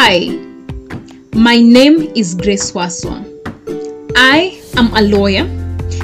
[0.00, 0.28] Hi,
[1.34, 3.42] my name is Grace Wasson.
[4.14, 5.42] I am a lawyer,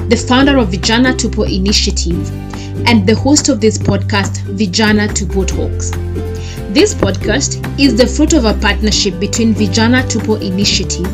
[0.09, 2.29] the founder of Vijana Tupo Initiative,
[2.85, 5.91] and the host of this podcast, Vijana Tupo Talks.
[6.73, 11.07] This podcast is the fruit of a partnership between Vijana Tupo Initiative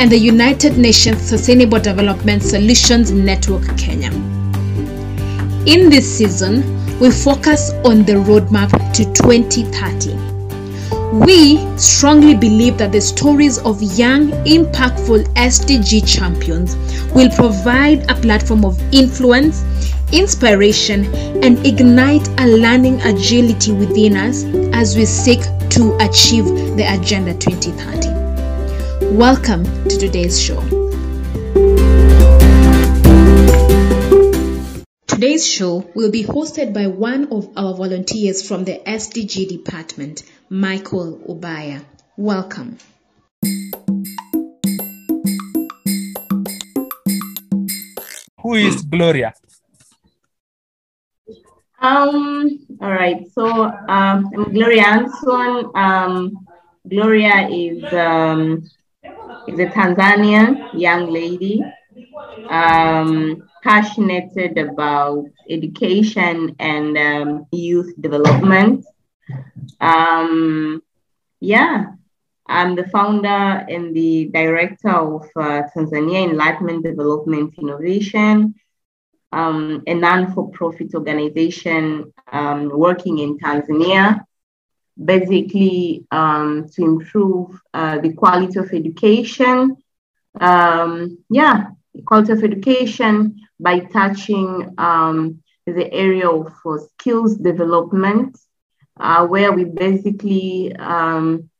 [0.00, 4.10] and the United Nations Sustainable Development Solutions Network Kenya.
[5.66, 6.64] In this season,
[6.98, 10.13] we focus on the roadmap to 2030.
[11.14, 16.74] We strongly believe that the stories of young, impactful SDG champions
[17.14, 19.62] will provide a platform of influence,
[20.10, 24.42] inspiration, and ignite a learning agility within us
[24.74, 25.38] as we seek
[25.70, 26.46] to achieve
[26.76, 29.14] the Agenda 2030.
[29.14, 30.60] Welcome to today's show.
[35.06, 41.18] Today's show will be hosted by one of our volunteers from the SDG department, Michael
[41.28, 41.82] Ubaya.
[42.16, 42.78] Welcome.
[48.40, 49.32] Who is Gloria?
[51.80, 53.26] Um, all right.
[53.32, 55.70] So um, I'm Gloria Anson.
[55.74, 56.46] Um,
[56.88, 58.62] Gloria is um,
[59.48, 61.64] is a Tanzanian young lady,
[62.48, 68.84] um, passionate about education and um, youth development.
[69.80, 70.82] Um,
[71.40, 71.92] yeah,
[72.46, 78.54] I'm the founder and the director of uh, Tanzania Enlightenment Development Innovation
[79.34, 84.20] um, a non-for-profit organization um, working in Tanzania,
[84.96, 89.76] basically um, to improve uh, the quality of education.
[90.40, 91.70] Um, yeah,
[92.06, 98.38] quality of education by touching um, the area of uh, skills development,
[98.98, 101.50] uh, where we basically um,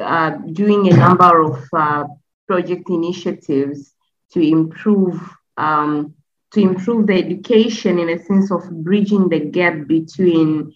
[0.00, 2.04] uh, doing a number of uh,
[2.46, 3.94] project initiatives
[4.32, 5.20] to improve
[5.56, 6.14] um,
[6.52, 10.72] to improve the education in a sense of bridging the gap between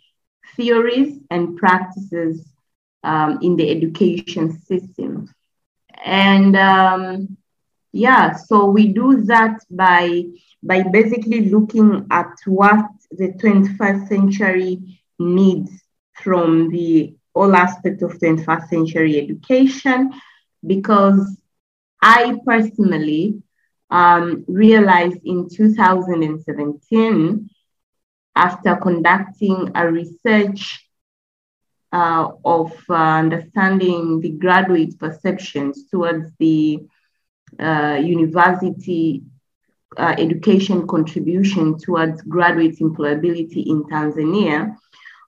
[0.56, 2.52] theories and practices
[3.02, 5.32] um, in the education system.
[6.04, 7.36] And um,
[7.92, 10.24] yeah, so we do that by,
[10.62, 15.70] by basically looking at what the 21st century needs
[16.14, 20.12] from the all aspects of 21st century education,
[20.66, 21.36] because
[22.02, 23.42] I personally
[23.90, 27.50] um, realized in 2017
[28.34, 30.86] after conducting a research
[31.92, 36.80] uh, of uh, understanding the graduate perceptions towards the
[37.58, 39.22] uh, university
[39.96, 44.76] uh, education contribution towards graduate employability in Tanzania,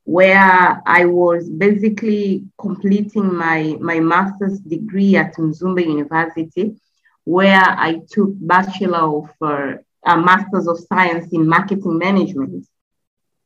[0.05, 6.77] where I was basically completing my, my master's degree at Mzumbe University
[7.25, 9.75] where I took Bachelor of uh,
[10.05, 12.67] a Masters of Science in Marketing Management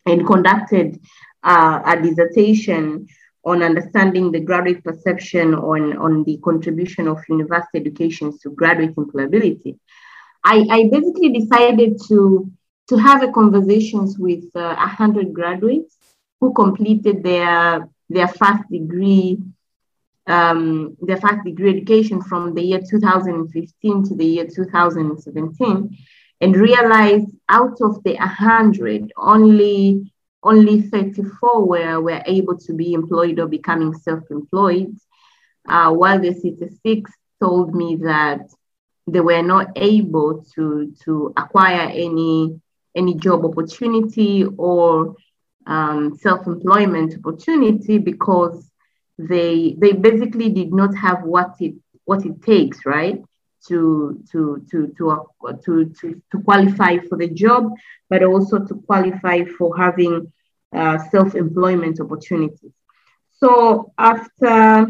[0.07, 0.99] and conducted
[1.43, 3.07] uh, a dissertation
[3.45, 9.79] on understanding the graduate perception on, on the contribution of university education to graduate employability.
[10.43, 12.51] I, I basically decided to,
[12.89, 15.97] to have a conversations with uh, 100 graduates
[16.47, 19.39] who completed their, their first degree
[20.29, 25.97] um, their first degree education from the year 2015 to the year 2017
[26.41, 30.13] and realized out of the 100 only
[30.43, 34.97] only 34 were, were able to be employed or becoming self-employed
[35.69, 38.49] uh, while the 66 told me that
[39.09, 42.61] they were not able to, to acquire any,
[42.95, 45.17] any job opportunity or
[45.67, 48.71] um, self-employment opportunity because
[49.19, 53.23] they they basically did not have what it what it takes, right?
[53.69, 57.73] To to to to uh, to to, to qualify for the job,
[58.09, 60.33] but also to qualify for having
[60.75, 62.73] uh, self-employment opportunities.
[63.33, 64.87] So after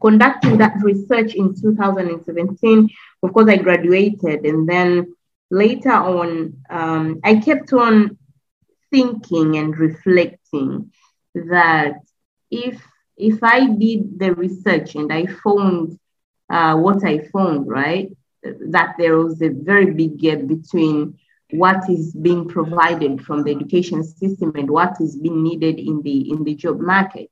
[0.00, 2.90] conducting that research in 2017,
[3.22, 5.14] of course, I graduated, and then
[5.50, 8.18] later on, um, I kept on
[8.96, 10.90] thinking and reflecting
[11.34, 12.00] that
[12.50, 12.82] if
[13.18, 15.98] if I did the research and I found
[16.50, 18.10] uh, what I found, right,
[18.42, 21.18] that there was a very big gap between
[21.50, 26.30] what is being provided from the education system and what is being needed in the
[26.30, 27.30] in the job market.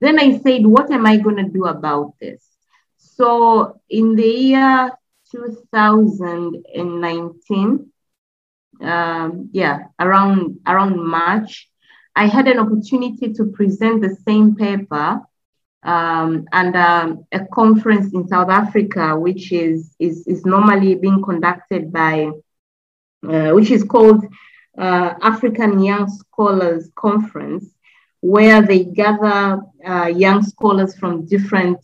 [0.00, 2.44] Then I said, what am I going to do about this?
[2.96, 4.90] So in the year
[5.32, 7.92] 2019,
[8.80, 11.68] um, yeah, around around March,
[12.14, 15.20] I had an opportunity to present the same paper
[15.82, 21.92] um, and um, a conference in South Africa, which is, is, is normally being conducted
[21.92, 22.30] by,
[23.28, 24.24] uh, which is called
[24.78, 27.66] uh, African Young Scholars Conference,
[28.20, 31.78] where they gather uh, young scholars from different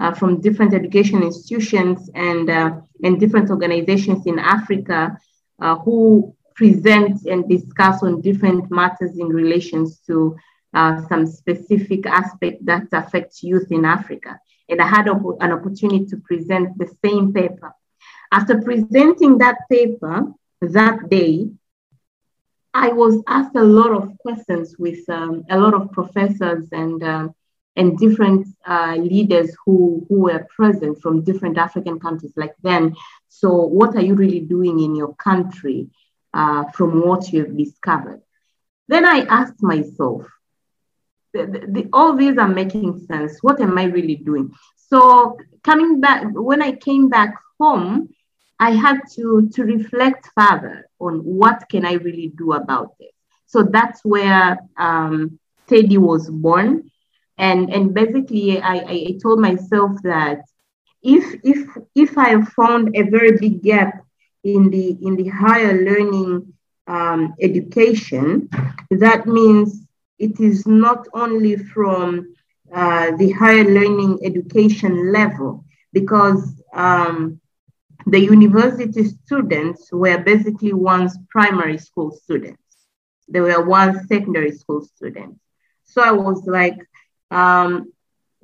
[0.00, 5.16] uh, from different education institutions and uh, and different organizations in Africa
[5.60, 10.36] uh, who present and discuss on different matters in relations to
[10.72, 14.38] uh, some specific aspect that affects youth in Africa.
[14.68, 17.72] And I had an opportunity to present the same paper.
[18.32, 21.50] After presenting that paper that day,
[22.72, 27.34] I was asked a lot of questions with um, a lot of professors and um,
[27.76, 32.32] and different uh, leaders who who were present from different African countries.
[32.36, 32.96] Like then,
[33.40, 35.88] so what are you really doing in your country
[36.32, 38.22] uh, from what you have discovered?
[38.86, 40.22] Then I asked myself,
[41.32, 43.42] the, the, all these are making sense.
[43.42, 44.54] What am I really doing?
[44.76, 48.10] So coming back, when I came back home,
[48.60, 53.10] I had to, to reflect further on what can I really do about this.
[53.46, 56.88] So that's where um, TEDI was born.
[57.36, 60.42] And, and basically, I, I told myself that
[61.04, 64.04] if, if, if I found a very big gap
[64.42, 66.52] in the, in the higher learning
[66.86, 68.48] um, education,
[68.90, 69.86] that means
[70.18, 72.34] it is not only from
[72.72, 77.40] uh, the higher learning education level, because um,
[78.06, 82.60] the university students were basically once primary school students.
[83.28, 85.40] They were once secondary school students.
[85.84, 86.78] So I was like,
[87.30, 87.92] um,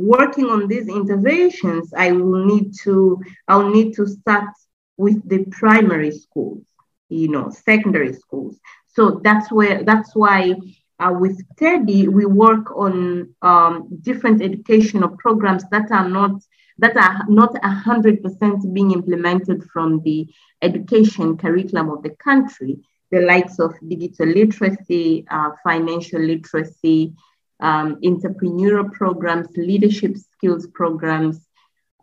[0.00, 4.50] working on these interventions, I will need to, I'll need to start
[4.96, 6.64] with the primary schools,
[7.08, 8.58] you know, secondary schools.
[8.86, 10.54] So that's where, that's why
[10.98, 16.42] uh, with TEDI, we work on um, different educational programs that are not
[16.78, 20.26] that are not 100% being implemented from the
[20.62, 22.78] education curriculum of the country,
[23.10, 27.12] the likes of digital literacy, uh, financial literacy,
[27.60, 31.46] um, entrepreneurial programs, leadership skills programs,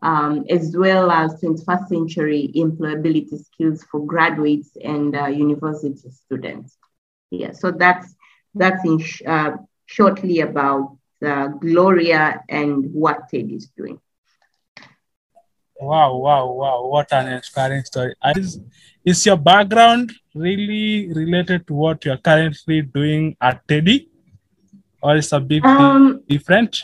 [0.01, 6.77] um, as well as 21st century employability skills for graduates and uh, university students.
[7.31, 8.15] Yeah, so that's
[8.53, 13.99] that's in sh- uh, shortly about uh, Gloria and what TED is doing.
[15.79, 16.85] Wow, wow, wow.
[16.87, 18.15] What an inspiring story.
[18.35, 18.59] Is,
[19.05, 24.07] is your background really related to what you're currently doing at TEDI?
[25.01, 26.83] Or is a bit um, different?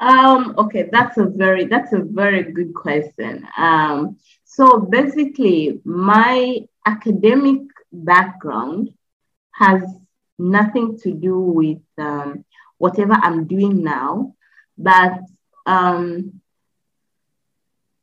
[0.00, 3.46] Um, okay, that's a very that's a very good question.
[3.56, 7.62] Um, so basically, my academic
[7.92, 8.90] background
[9.52, 9.82] has
[10.38, 12.44] nothing to do with um,
[12.78, 14.34] whatever I'm doing now,
[14.76, 15.20] but
[15.66, 16.40] um,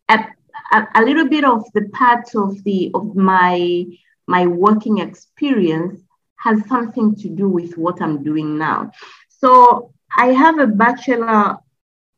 [0.09, 0.25] a,
[0.73, 3.85] a, a little bit of the part of the of my
[4.27, 6.01] my working experience
[6.45, 8.91] has something to do with what I'm doing now.
[9.29, 11.57] So I have a bachelor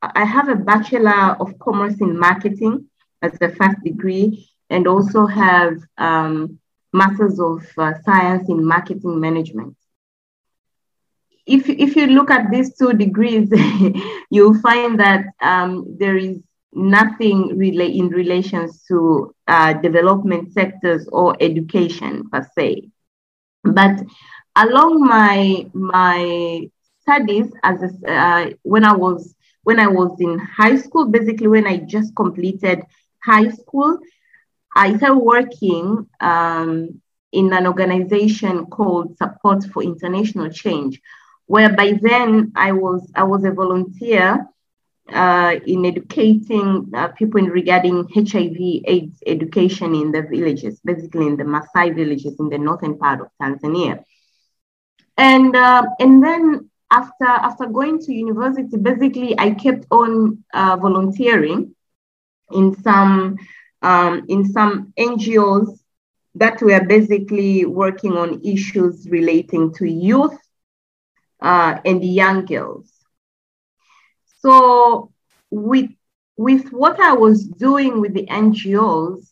[0.02, 2.86] I have a bachelor of commerce in marketing
[3.22, 6.60] as the first degree, and also have um,
[6.94, 9.76] masters of uh, science in marketing management.
[11.46, 13.50] If, if you look at these two degrees,
[14.30, 16.38] you'll find that um, there is
[16.74, 22.90] nothing really in relations to uh, development sectors or education per se.
[23.64, 24.02] But
[24.56, 26.70] along my my
[27.02, 31.68] studies, as a, uh, when I was when I was in high school, basically when
[31.68, 32.84] I just completed
[33.24, 34.00] high school,
[34.76, 41.02] I started working um, in an organization called Support for International Change,
[41.46, 44.48] where by then I was I was a volunteer
[45.14, 51.38] uh, in educating uh, people in regarding HIV AIDS education in the villages, basically in
[51.38, 54.04] the Maasai villages in the northern part of Tanzania.
[55.18, 61.76] And, uh, and then after, after going to university, basically I kept on uh, volunteering
[62.52, 63.38] in some,
[63.82, 65.80] um, in some NGOs
[66.36, 70.38] that were basically working on issues relating to youth
[71.42, 72.92] uh, and young girls.
[74.48, 75.12] So
[75.52, 75.90] with
[76.38, 79.30] with what I was doing with the NGOs,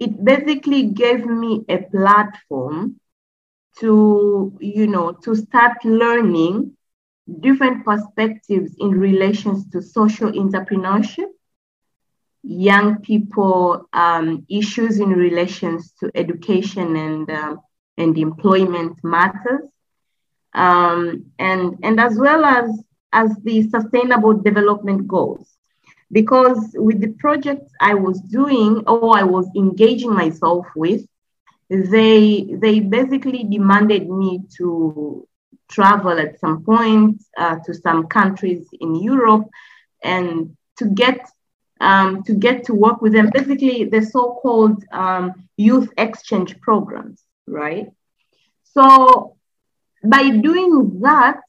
[0.00, 2.98] it basically gave me a platform
[3.80, 6.74] to, you know, to start learning
[7.40, 11.28] different perspectives in relations to social entrepreneurship,
[12.42, 17.60] young people um, issues in relations to education and, um,
[17.98, 19.68] and employment matters,
[20.54, 25.48] um, and, and as well as as the Sustainable Development Goals.
[26.12, 31.04] Because with the projects I was doing or I was engaging myself with,
[31.68, 35.26] they they basically demanded me to
[35.68, 39.48] travel at some point uh, to some countries in Europe
[40.04, 41.28] and to get
[41.80, 43.30] um, to get to work with them.
[43.30, 47.90] Basically, the so-called um, youth exchange programs, right?
[48.62, 49.36] So
[50.04, 51.40] by doing that,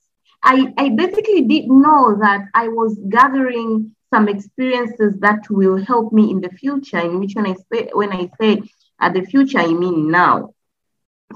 [0.48, 6.32] I, I basically did know that I was gathering some experiences that will help me
[6.32, 7.00] in the future.
[7.00, 8.62] In which when I say when I say
[9.02, 10.54] at the future, I mean now.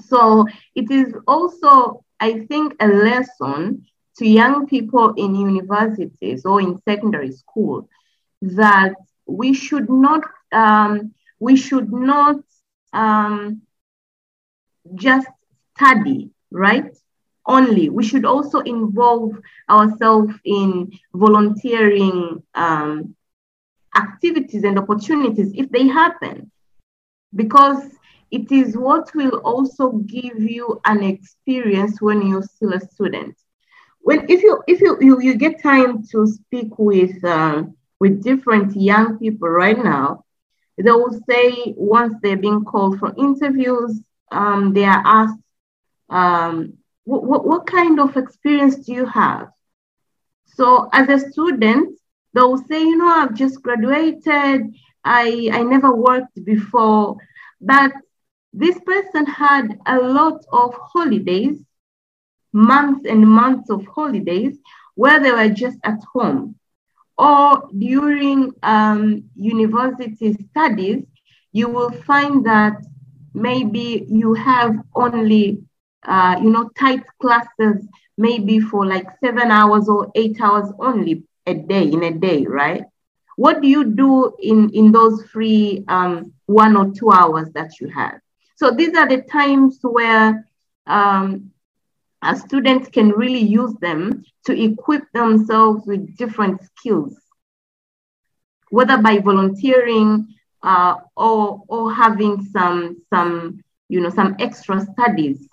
[0.08, 3.86] So it is also, I think, a lesson
[4.18, 7.90] to young people in universities or in secondary school
[8.42, 8.94] that
[9.26, 10.22] we should not
[10.54, 12.38] um, we should not
[12.94, 13.64] um,
[14.96, 15.28] just
[15.76, 16.96] study, right?
[17.46, 19.32] Only we should also involve
[19.70, 23.16] ourselves in volunteering um,
[23.96, 26.52] activities and opportunities if they happen,
[27.36, 27.90] because
[28.30, 33.36] it is what will also give you an experience when you're still a student.
[34.02, 38.76] When if you if you you, you get time to speak with um, with different
[38.76, 40.26] young people right now,
[40.78, 44.00] they will say once they're being called for interviews,
[44.32, 45.40] um, they are asked,
[46.10, 46.74] um,
[47.12, 49.50] what, what, kind of experience do you have?
[50.46, 52.00] So as a student,
[52.34, 54.74] they'll say, you know, I've just graduated.
[55.04, 57.18] I, I never worked before.
[57.60, 57.92] But
[58.54, 61.60] this person had a lot of holidays,
[62.54, 64.58] months and months of holidays,
[64.96, 66.56] where they were just at home
[67.22, 71.04] or during um, university studies,
[71.52, 72.84] you will find that
[73.34, 75.62] maybe you have only,
[76.04, 81.54] uh, you know, tight classes, maybe for like seven hours or eight hours only a
[81.54, 82.86] day, in a day, right?
[83.36, 87.90] What do you do in, in those free um, one or two hours that you
[87.90, 88.20] have?
[88.56, 90.48] So these are the times where
[90.86, 91.52] um,
[92.22, 97.16] a student can really use them to equip themselves with different skills,
[98.70, 105.48] whether by volunteering uh, or, or having some, some, you know, some extra studies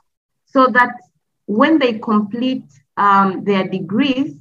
[0.58, 0.96] so that
[1.46, 2.64] when they complete
[2.96, 4.34] um, their degrees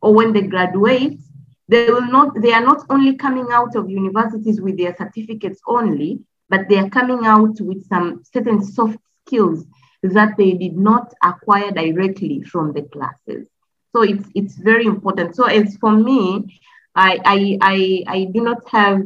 [0.00, 1.18] or when they graduate,
[1.66, 6.20] they will not, they are not only coming out of universities with their certificates only,
[6.48, 9.64] but they are coming out with some certain soft skills
[10.04, 13.48] that they did not acquire directly from the classes.
[13.92, 15.34] So it's it's very important.
[15.34, 16.60] So as for me,
[16.94, 19.02] I I I, I do not have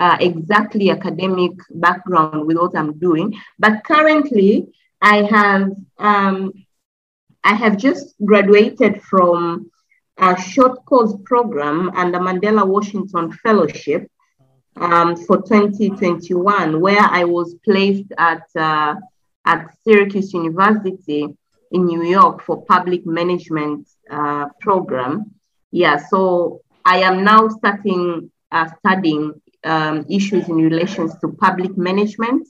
[0.00, 4.66] uh, exactly academic background with what I'm doing, but currently
[5.02, 6.52] I have um,
[7.44, 9.70] I have just graduated from
[10.16, 14.08] a short course program and the Mandela Washington Fellowship
[14.76, 18.94] um, for 2021, where I was placed at uh,
[19.44, 21.26] at Syracuse University
[21.72, 25.32] in New York for public management uh, program.
[25.72, 32.46] Yeah, so I am now starting uh, studying um, issues in relations to public management,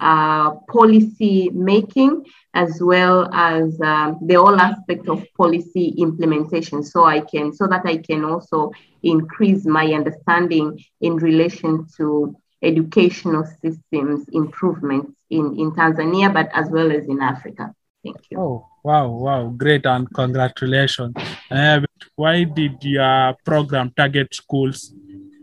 [0.00, 6.82] uh, policy making, as well as um, the whole aspect of policy implementation.
[6.82, 13.44] So I can, so that I can also increase my understanding in relation to educational
[13.62, 17.74] systems improvements in, in Tanzania, but as well as in Africa.
[18.02, 18.38] Thank you.
[18.38, 21.14] Oh, wow, wow, great, and congratulations.
[21.50, 21.80] Uh,
[22.16, 24.94] why did your program target schools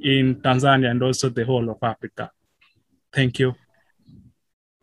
[0.01, 2.31] in Tanzania and also the whole of Africa?
[3.13, 3.55] Thank you.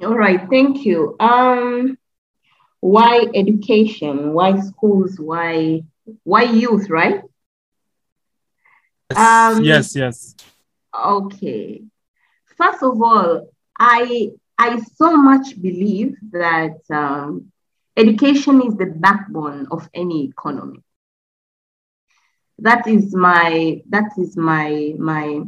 [0.02, 1.16] All right, thank you.
[1.20, 1.96] Um,
[2.80, 4.32] why education?
[4.32, 5.18] Why schools?
[5.18, 5.82] Why
[6.24, 6.90] why youth?
[6.90, 7.22] Right?
[9.10, 10.34] Yes, um, yes, yes.
[10.94, 11.82] Okay.
[12.56, 13.48] First of all,
[13.78, 17.52] I I so much believe that um,
[17.96, 20.82] education is the backbone of any economy.
[22.58, 25.42] That is my that is my my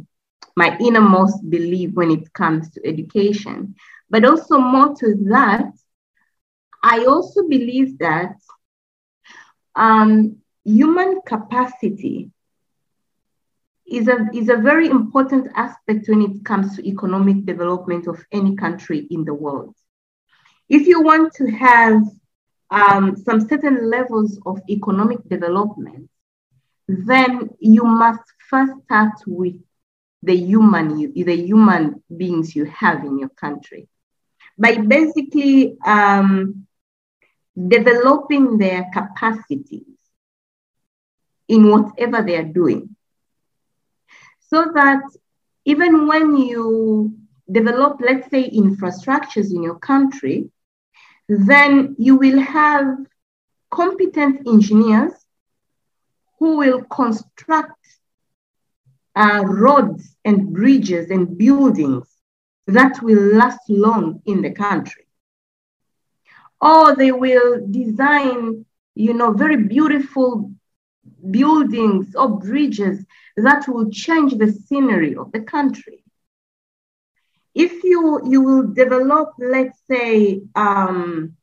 [0.55, 3.75] my innermost belief when it comes to education.
[4.09, 5.73] But also more to that,
[6.83, 8.35] I also believe that
[9.75, 12.31] um, human capacity
[13.85, 18.55] is a, is a very important aspect when it comes to economic development of any
[18.55, 19.75] country in the world.
[20.69, 22.01] If you want to have
[22.69, 26.09] um, some certain levels of economic development,
[26.87, 29.55] then you must first start with
[30.23, 33.87] the human, the human beings you have in your country.
[34.57, 36.67] By basically um,
[37.55, 39.83] developing their capacities
[41.47, 42.95] in whatever they are doing.
[44.49, 45.01] So that
[45.65, 47.13] even when you
[47.51, 50.49] develop, let's say, infrastructures in your country,
[51.27, 52.97] then you will have
[53.69, 55.13] competent engineers
[56.39, 57.73] who will construct
[59.15, 62.07] uh, roads and bridges and buildings
[62.67, 65.05] that will last long in the country.
[66.59, 70.51] Or they will design, you know, very beautiful
[71.29, 73.05] buildings or bridges
[73.37, 76.03] that will change the scenery of the country.
[77.53, 81.35] If you, you will develop, let's say, um,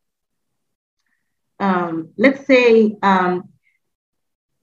[1.59, 3.49] um, let's say, um,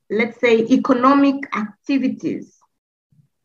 [0.09, 2.57] let's say economic activities,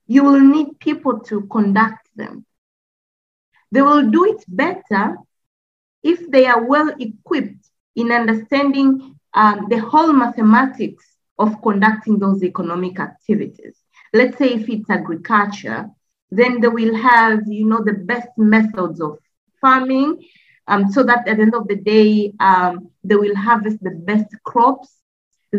[0.06, 2.45] you will need people to conduct them.
[3.73, 5.16] They will do it better
[6.02, 11.04] if they are well equipped in understanding um, the whole mathematics
[11.38, 13.76] of conducting those economic activities.
[14.12, 15.90] Let's say if it's agriculture,
[16.30, 19.18] then they will have, you know, the best methods of
[19.61, 20.23] farming,
[20.68, 24.26] um, so that at the end of the day, um, they will harvest the best
[24.44, 24.95] crops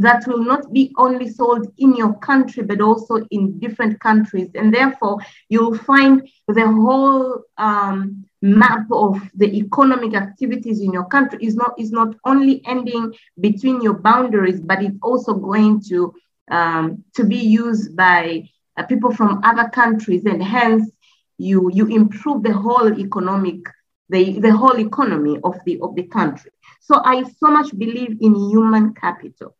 [0.01, 4.49] that will not be only sold in your country, but also in different countries.
[4.55, 11.39] And therefore, you'll find the whole um, map of the economic activities in your country
[11.41, 16.13] is not, is not only ending between your boundaries, but it's also going to,
[16.49, 20.25] um, to be used by uh, people from other countries.
[20.25, 20.91] And hence,
[21.37, 23.59] you, you improve the whole economic
[24.09, 26.51] the, the whole economy of the, of the country.
[26.79, 29.56] So I so much believe in human capital.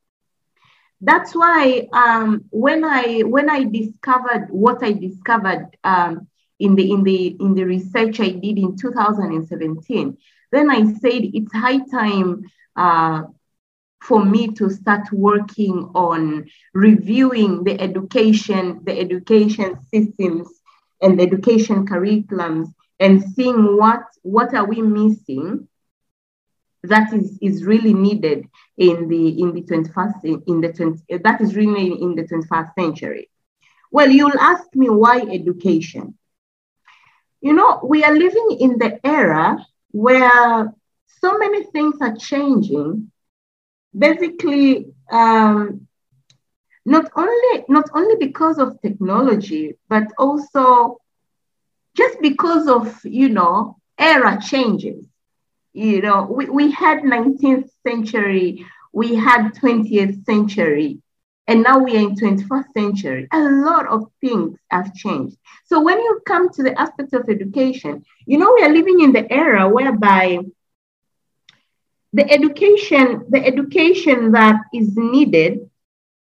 [1.02, 6.28] That's why um, when I when I discovered what I discovered um,
[6.60, 10.18] in the in the in the research I did in 2017,
[10.52, 12.44] then I said it's high time
[12.76, 13.24] uh,
[14.02, 20.48] for me to start working on reviewing the education the education systems
[21.02, 25.68] and the education curriculums and seeing what what are we missing
[26.84, 31.56] that is, is really needed in the in the 21st in the 20 that is
[31.56, 33.30] really in the 21st century.
[33.92, 36.18] Well you'll ask me why education.
[37.42, 39.58] You know we are living in the era
[39.92, 40.74] where
[41.22, 43.12] so many things are changing.
[43.98, 45.88] Basically um,
[46.86, 51.00] not only not only because of technology but also
[51.96, 55.06] just because of you know era changes
[55.78, 61.04] you know, we, we had 19th century, we had 20th century,
[61.46, 63.28] and now we are in 21st century.
[63.32, 65.38] A lot of things have changed.
[65.66, 69.14] So when you come to the aspect of education, you know, we are living in
[69.14, 70.40] the era whereby
[72.12, 75.70] the education, the education that is needed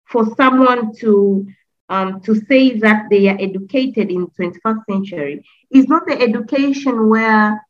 [0.04, 1.46] for someone to
[1.90, 7.64] um, to say that they are educated in 21st century is not the education where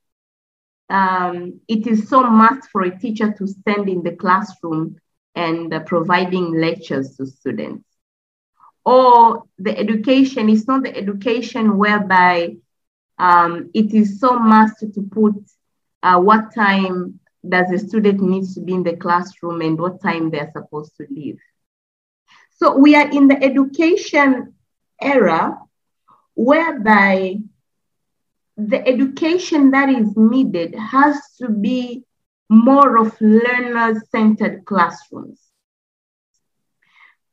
[0.91, 4.97] um, it is so must for a teacher to stand in the classroom
[5.35, 7.85] and uh, providing lectures to students.
[8.85, 12.57] Or the education is not the education whereby
[13.19, 15.35] um, it is so must to put
[16.03, 20.31] uh, what time does a student needs to be in the classroom and what time
[20.31, 21.39] they're supposed to leave.
[22.57, 24.55] So we are in the education
[25.01, 25.59] era
[26.35, 27.37] whereby
[28.59, 32.05] the education that is needed has to be
[32.51, 35.41] more of learner-centered classrooms,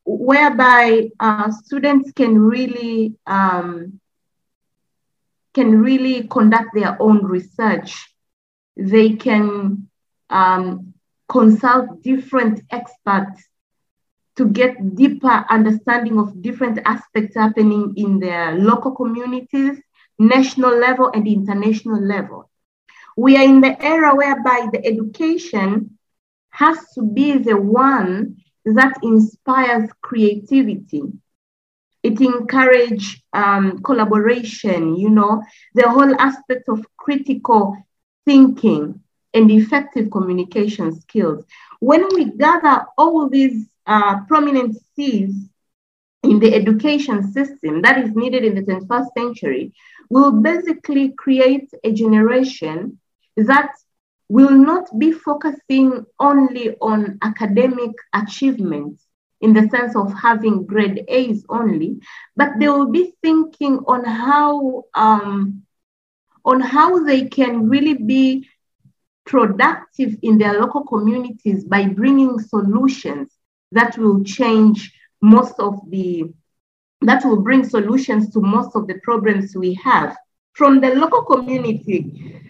[0.05, 3.99] whereby uh, students can really um,
[5.55, 8.13] can really conduct their own research.
[8.77, 9.89] They can
[10.29, 10.93] um,
[11.27, 13.41] consult different experts
[14.35, 19.79] to get deeper understanding of different aspects happening in their local communities
[20.19, 22.49] national level and international level.
[23.17, 25.97] We are in the era whereby the education
[26.49, 31.03] has to be the one that inspires creativity.
[32.03, 37.77] It encourages um, collaboration, you know, the whole aspect of critical
[38.25, 39.01] thinking
[39.33, 41.43] and effective communication skills.
[41.79, 45.33] When we gather all these uh, prominent C's
[46.23, 49.73] in the education system that is needed in the 21st century,
[50.09, 52.99] will basically create a generation
[53.37, 53.71] that
[54.29, 59.05] will not be focusing only on academic achievements
[59.41, 61.99] in the sense of having grade A's only,
[62.35, 65.63] but they will be thinking on how um,
[66.43, 68.47] on how they can really be
[69.25, 73.29] productive in their local communities by bringing solutions
[73.71, 76.31] that will change most of the
[77.05, 80.15] that will bring solutions to most of the problems we have
[80.53, 82.41] from the local community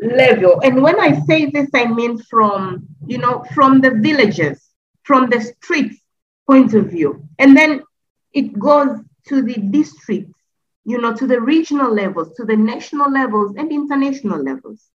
[0.00, 0.60] level.
[0.62, 4.70] And when I say this, I mean from, you know, from the villages,
[5.02, 5.96] from the streets
[6.46, 7.22] point of view.
[7.38, 7.82] And then
[8.32, 10.32] it goes to the districts,
[10.84, 14.88] you know, to the regional levels, to the national levels and international levels.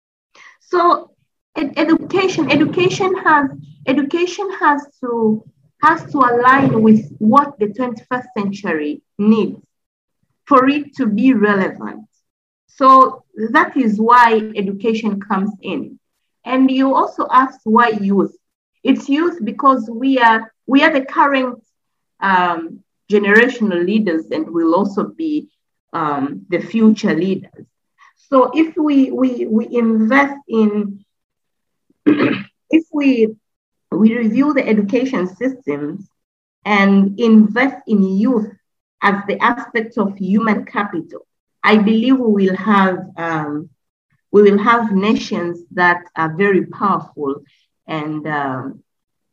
[0.60, 1.10] So
[1.56, 3.50] ed- education, education has
[3.86, 5.44] education has to
[5.84, 9.60] has to align with what the 21st century needs
[10.46, 12.06] for it to be relevant.
[12.66, 15.98] So that is why education comes in.
[16.44, 18.34] And you also asked why youth.
[18.82, 21.62] It's youth because we are we are the current
[22.20, 25.48] um, generational leaders and will also be
[25.92, 27.66] um, the future leaders.
[28.28, 31.04] So if we we we invest in
[32.06, 33.36] if we
[33.98, 36.08] we review the education systems
[36.64, 38.50] and invest in youth
[39.02, 41.26] as the aspect of human capital,
[41.62, 43.68] I believe we will have um,
[44.32, 47.42] we will have nations that are very powerful
[47.86, 48.82] and um,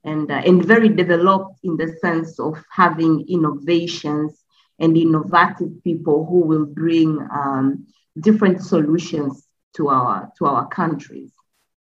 [0.03, 4.43] and uh, and very developed in the sense of having innovations
[4.79, 7.87] and innovative people who will bring um,
[8.19, 11.31] different solutions to our to our countries.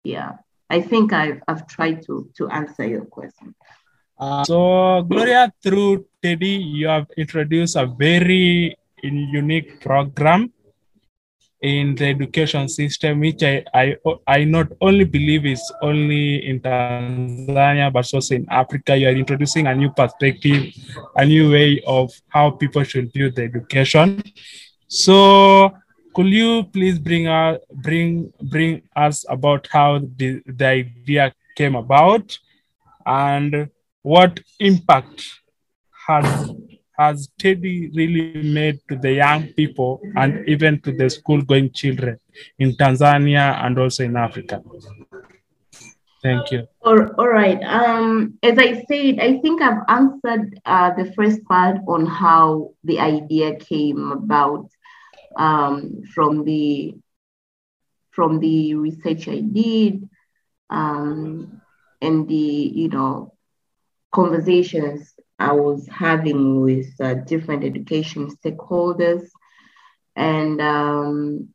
[0.05, 0.33] Yeah.
[0.69, 3.55] I think I've, I've tried to, to answer your question.
[4.19, 10.53] Uh, so, Gloria, through TEDI, you have introduced a very unique program
[11.63, 17.93] in the education system, which I, I, I not only believe is only in Tanzania,
[17.93, 18.97] but also in Africa.
[18.97, 20.75] You are introducing a new perspective,
[21.17, 24.23] a new way of how people should view the education.
[24.89, 25.73] So,
[26.17, 32.39] could you please bring us bring bring us about how the, the idea came about
[33.05, 33.69] and
[34.01, 35.23] what impact
[36.07, 36.27] has
[36.99, 42.19] has TEDI really made to the young people and even to the school going children
[42.59, 44.63] in Tanzania and also in Africa?
[46.23, 46.67] Thank you.
[46.81, 47.63] All, all right.
[47.63, 52.99] Um, as I said, I think I've answered uh, the first part on how the
[52.99, 54.71] idea came about
[55.37, 56.95] um, from the
[58.11, 60.09] from the research I did
[60.71, 61.61] um,
[62.01, 63.35] and the you know
[64.13, 69.29] conversations I was having with uh, different education stakeholders,
[70.17, 71.49] and um,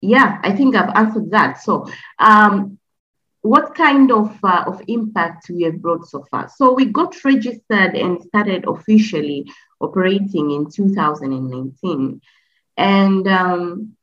[0.00, 1.62] yeah, I think I've answered that.
[1.62, 1.86] So,
[2.18, 2.78] um,
[3.42, 6.48] what kind of uh, of impact we have brought so far?
[6.48, 9.46] So we got registered and started officially
[9.80, 12.20] operating in 2019.
[12.76, 13.96] And um,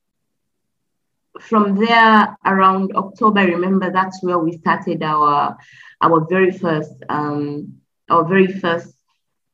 [1.39, 5.57] from there, around October, I remember that's where we started our
[6.01, 8.93] our very first um, our very first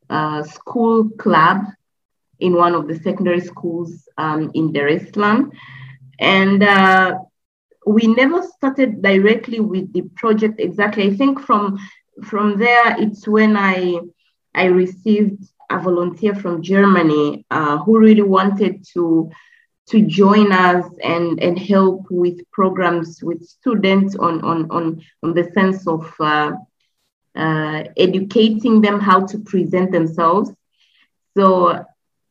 [0.09, 1.61] uh, school club
[2.39, 5.51] in one of the secondary schools um, in Dar es Salaam,
[6.19, 7.15] and uh,
[7.85, 11.03] we never started directly with the project exactly.
[11.07, 11.79] I think from
[12.23, 13.99] from there, it's when I
[14.53, 19.31] I received a volunteer from Germany uh, who really wanted to
[19.87, 25.49] to join us and, and help with programs with students on, on, on, on the
[25.53, 26.51] sense of uh,
[27.35, 30.51] uh, educating them how to present themselves.
[31.37, 31.85] So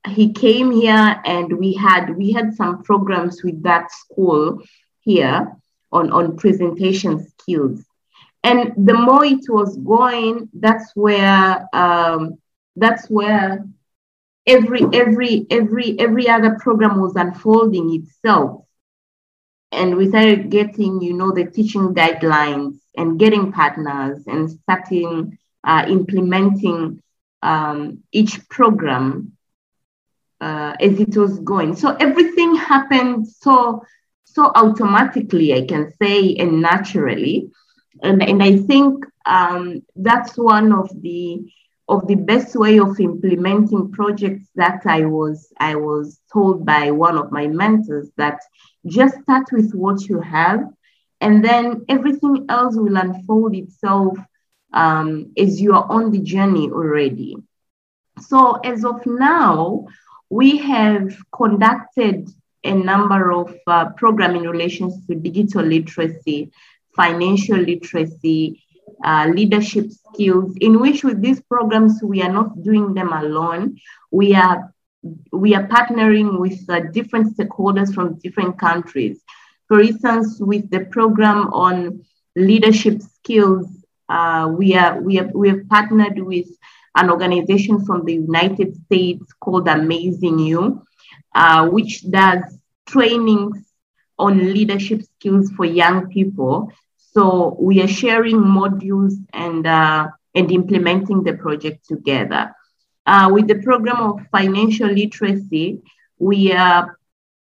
[0.09, 4.63] he came here and we had we had some programs with that school
[5.01, 5.57] here
[5.93, 7.85] on, on presentation skills.
[8.43, 12.39] And the more it was going, that's where um,
[12.77, 13.67] that's where
[14.47, 18.65] every every every every other program was unfolding itself.
[19.73, 25.85] And we started getting you know the teaching guidelines and getting partners and starting uh,
[25.89, 27.03] implementing
[27.43, 29.33] um, each program
[30.41, 31.75] uh, as it was going.
[31.75, 33.83] So everything happened so
[34.25, 37.51] so automatically i can say and naturally.
[38.03, 41.51] And, and i think um, that's one of the
[41.89, 47.17] of the best way of implementing projects that I was I was told by one
[47.17, 48.41] of my mentors that
[48.87, 50.69] just start with what you have
[51.21, 54.19] and then everything else will unfold itself
[54.73, 57.37] um, as you are on the journey already.
[58.21, 59.87] So as of now,
[60.29, 62.29] we have conducted
[62.65, 66.51] a number of uh, programs in relations to digital literacy,
[66.95, 68.66] financial literacy,
[69.05, 73.79] uh, leadership skills, in which with these programs, we are not doing them alone.
[74.11, 74.73] We are,
[75.33, 79.21] we are partnering with uh, different stakeholders from different countries.
[79.69, 82.05] For instance, with the program on
[82.37, 83.67] leadership skills,
[84.09, 86.47] uh, we, are, we, have, we have partnered with
[86.97, 90.83] an organization from the United States called Amazing You,
[91.35, 92.43] uh, which does
[92.87, 93.59] trainings
[94.19, 96.73] on leadership skills for young people.
[97.17, 102.55] So we are sharing modules and uh, and implementing the project together.
[103.07, 105.81] Uh, with the program of financial literacy,
[106.19, 106.85] we uh,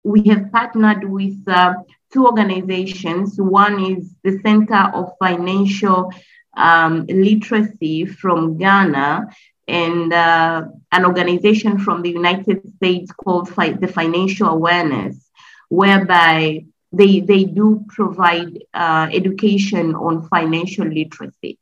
[0.03, 1.75] we have partnered with uh,
[2.11, 3.39] two organizations.
[3.39, 6.11] One is the Center of Financial
[6.57, 9.27] um, Literacy from Ghana,
[9.69, 15.31] and uh, an organization from the United States called Fi- the Financial Awareness,
[15.69, 21.57] whereby they, they do provide uh, education on financial literacy.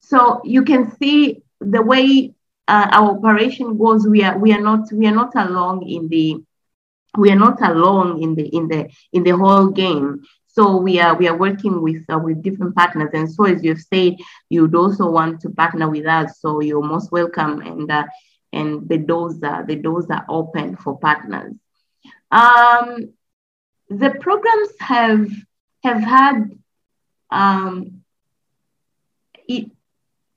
[0.00, 2.32] So you can see the way
[2.68, 4.06] uh, our operation goes.
[4.06, 6.42] We are we are not we are not alone in the
[7.16, 10.22] we are not alone in the in the in the whole game.
[10.46, 13.80] So we are we are working with uh, with different partners, and so as you've
[13.80, 14.16] said,
[14.48, 16.40] you'd also want to partner with us.
[16.40, 18.06] So you're most welcome, and uh,
[18.52, 21.54] and the doors are the doors are open for partners.
[22.30, 23.12] Um,
[23.88, 25.30] the programs have
[25.84, 26.50] have had
[27.30, 28.02] um,
[29.48, 29.70] it,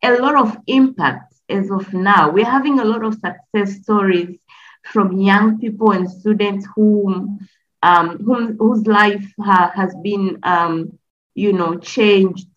[0.04, 2.32] a lot of impact as of now.
[2.32, 4.38] We're having a lot of success stories
[4.84, 7.48] from young people and students whom,
[7.84, 10.98] um, whom whose life ha, has been, um,
[11.34, 12.48] you know, changed,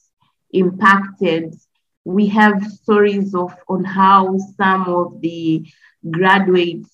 [0.53, 1.55] impacted.
[2.05, 5.67] We have stories of on how some of the
[6.11, 6.91] graduates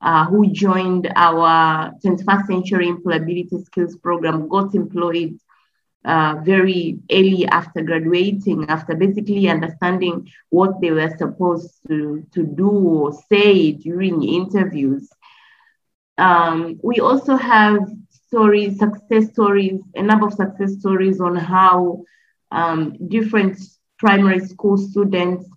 [0.00, 5.38] uh, who joined our 21st Century Employability Skills Program got employed
[6.04, 12.70] uh, very early after graduating, after basically understanding what they were supposed to, to do
[12.70, 15.08] or say during interviews.
[16.16, 17.80] Um, we also have
[18.10, 22.04] stories, success stories, a number of success stories on how
[22.50, 23.58] um, different
[23.98, 25.48] primary school students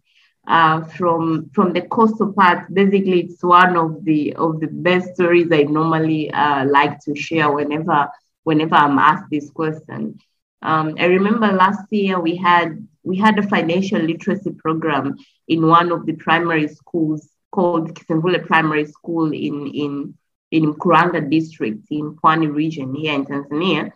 [0.47, 2.73] uh, from from the coastal part.
[2.73, 7.51] Basically, it's one of the of the best stories I normally uh, like to share
[7.51, 8.09] whenever
[8.43, 10.19] whenever I'm asked this question.
[10.61, 15.91] Um, I remember last year we had we had a financial literacy program in one
[15.91, 20.17] of the primary schools called Kisemvule Primary School in in
[20.51, 23.91] in Mkuranga district in Pwani region here in Tanzania,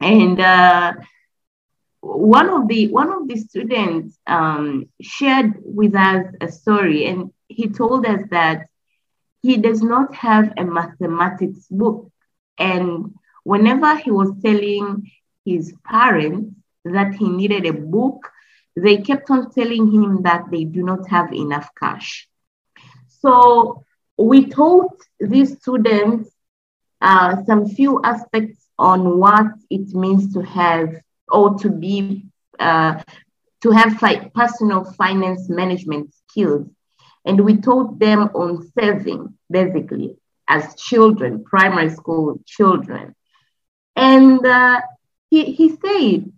[0.00, 0.94] and uh,
[2.04, 7.68] one of the one of the students um, shared with us a story, and he
[7.68, 8.66] told us that
[9.42, 12.10] he does not have a mathematics book,
[12.58, 15.10] and whenever he was telling
[15.44, 18.30] his parents that he needed a book,
[18.76, 22.28] they kept on telling him that they do not have enough cash.
[23.08, 23.84] So
[24.18, 26.30] we taught these students
[27.00, 30.94] uh, some few aspects on what it means to have
[31.30, 32.26] or to be
[32.58, 33.00] uh,
[33.62, 36.68] to have fi- personal finance management skills,
[37.24, 40.16] and we taught them on saving basically
[40.48, 43.14] as children, primary school children,
[43.96, 44.80] and uh,
[45.30, 46.30] he, he said,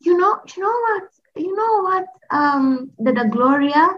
[0.00, 1.02] you know, you know what,
[1.36, 3.88] you know what, um, Dada Gloria,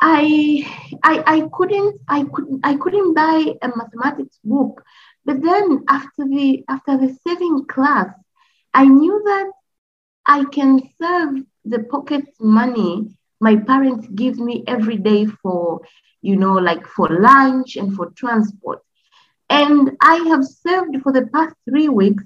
[0.00, 0.66] I,
[1.02, 4.82] I, I couldn't, I couldn't, I couldn't buy a mathematics book.
[5.24, 8.08] But then after the, after the saving class,
[8.72, 9.50] I knew that
[10.26, 15.80] I can serve the pocket money my parents give me every day for,
[16.20, 18.82] you know, like for lunch and for transport.
[19.48, 22.22] And I have served for the past three weeks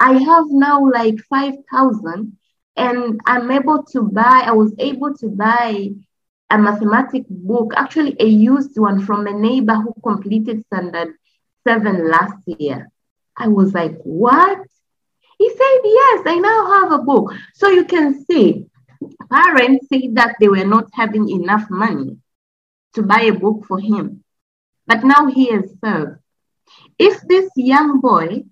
[0.00, 2.36] I have now like 5,000
[2.76, 5.90] and I'm able to buy, I was able to buy
[6.50, 11.14] a mathematics book, actually a used one from a neighbor who completed standard
[11.66, 12.90] seven last year.
[13.36, 14.60] I was like, what?
[15.38, 17.32] He said, yes, I now have a book.
[17.54, 18.66] So you can see
[19.30, 22.18] parents said that they were not having enough money
[22.94, 24.24] to buy a book for him.
[24.86, 26.18] But now he has served.
[26.98, 28.44] If this young boy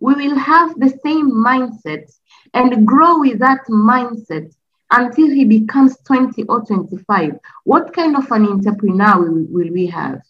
[0.00, 2.10] we will have the same mindset
[2.54, 4.54] and grow with that mindset
[4.90, 7.38] until he becomes 20 or 25.
[7.64, 10.22] What kind of an entrepreneur will we have?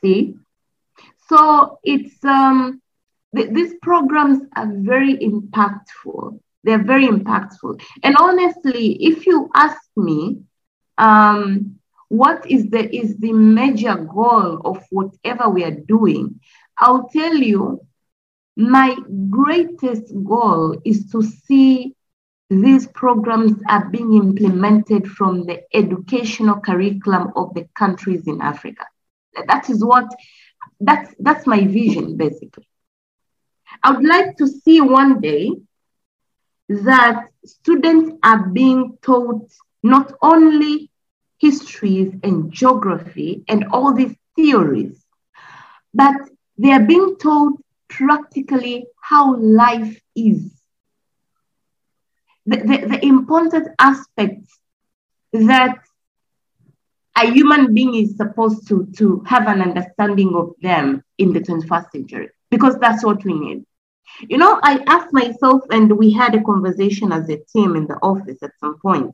[0.00, 0.36] See?
[1.28, 2.80] So it's um,
[3.34, 6.40] th- these programs are very impactful.
[6.62, 7.82] They're very impactful.
[8.02, 10.42] And honestly, if you ask me,
[10.98, 16.40] um, what is the is the major goal of whatever we are doing?
[16.78, 17.80] I'll tell you,
[18.56, 18.96] my
[19.30, 21.94] greatest goal is to see
[22.50, 28.86] these programs are being implemented from the educational curriculum of the countries in Africa.
[29.48, 30.06] That is what,
[30.80, 32.66] that's, that's my vision, basically.
[33.82, 35.50] I would like to see one day
[36.68, 39.50] that students are being taught
[39.82, 40.90] not only
[41.38, 45.04] histories and geography and all these theories,
[45.92, 46.14] but
[46.56, 50.50] they are being told practically how life is.
[52.46, 54.58] The, the, the important aspects
[55.32, 55.78] that
[57.16, 61.92] a human being is supposed to, to have an understanding of them in the 21st
[61.92, 63.64] century, because that's what we need.
[64.32, 67.98] You know, I asked myself, and we had a conversation as a team in the
[68.10, 69.12] office at some point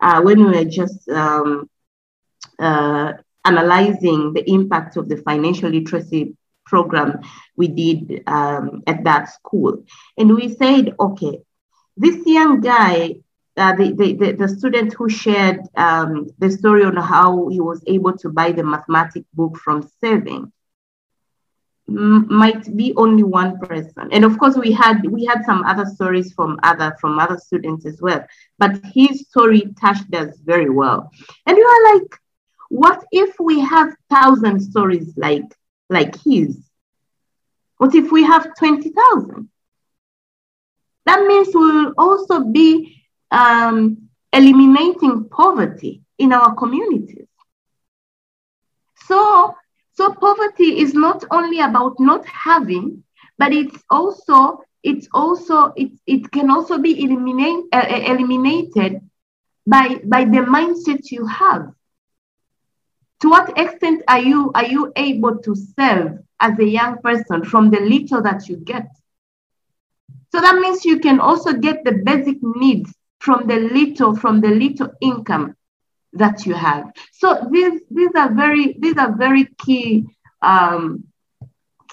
[0.00, 1.68] uh, when we were just um,
[2.60, 3.14] uh,
[3.44, 6.36] analyzing the impact of the financial literacy
[6.66, 7.20] program
[7.56, 9.84] we did um, at that school.
[10.16, 11.40] And we said, okay,
[11.96, 13.16] this young guy,
[13.56, 18.16] uh, the, the, the, student who shared um, the story on how he was able
[18.18, 20.52] to buy the mathematics book from saving
[21.88, 24.08] might be only one person.
[24.12, 27.86] And of course we had we had some other stories from other from other students
[27.86, 28.24] as well
[28.58, 31.10] but his story touched us very well.
[31.46, 32.10] And you are like
[32.68, 35.50] what if we have thousand stories like
[35.88, 36.70] like his?
[37.78, 39.48] What if we have 20000
[41.06, 47.26] that means we will also be um, eliminating poverty in our communities.
[49.06, 49.54] So
[49.98, 53.02] so poverty is not only about not having,
[53.36, 59.00] but it's also it's also it, it can also be eliminate, uh, uh, eliminated
[59.66, 61.72] by by the mindset you have.
[63.22, 67.70] To what extent are you are you able to serve as a young person from
[67.70, 68.86] the little that you get?
[70.30, 74.50] So that means you can also get the basic needs from the little from the
[74.50, 75.56] little income
[76.18, 76.92] that you have.
[77.12, 80.06] So these these are very these are very key
[80.42, 81.04] um,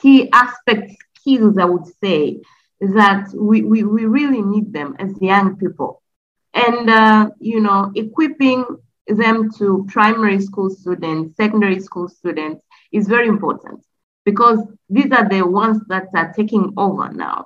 [0.01, 2.41] key aspects skills I would say
[2.79, 6.01] that we, we, we really need them as young people.
[6.53, 8.65] And uh, you know, equipping
[9.07, 12.61] them to primary school students, secondary school students
[12.91, 13.83] is very important
[14.23, 14.59] because
[14.89, 17.45] these are the ones that are taking over now.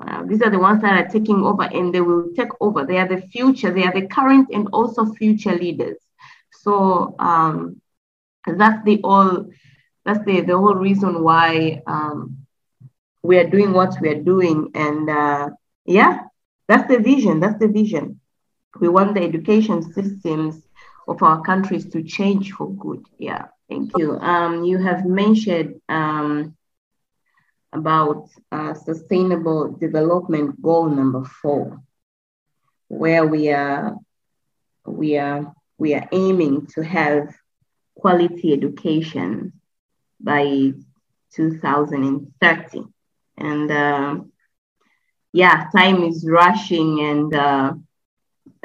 [0.00, 2.84] Uh, these are the ones that are taking over and they will take over.
[2.84, 5.96] They are the future, they are the current and also future leaders.
[6.50, 7.80] So um,
[8.46, 9.46] that's the all
[10.04, 12.46] that's the, the whole reason why um,
[13.22, 14.70] we are doing what we are doing.
[14.74, 15.50] And uh,
[15.86, 16.20] yeah,
[16.68, 17.40] that's the vision.
[17.40, 18.20] That's the vision.
[18.80, 20.60] We want the education systems
[21.06, 23.04] of our countries to change for good.
[23.18, 24.18] Yeah, thank you.
[24.18, 26.56] Um, you have mentioned um,
[27.74, 31.80] about uh, sustainable development goal number four,
[32.88, 33.96] where we are
[34.86, 37.34] we are we are aiming to have
[37.96, 39.52] quality education
[40.20, 40.72] by
[41.34, 42.84] 2030.
[43.36, 44.20] And uh,
[45.32, 47.72] yeah, time is rushing, and uh,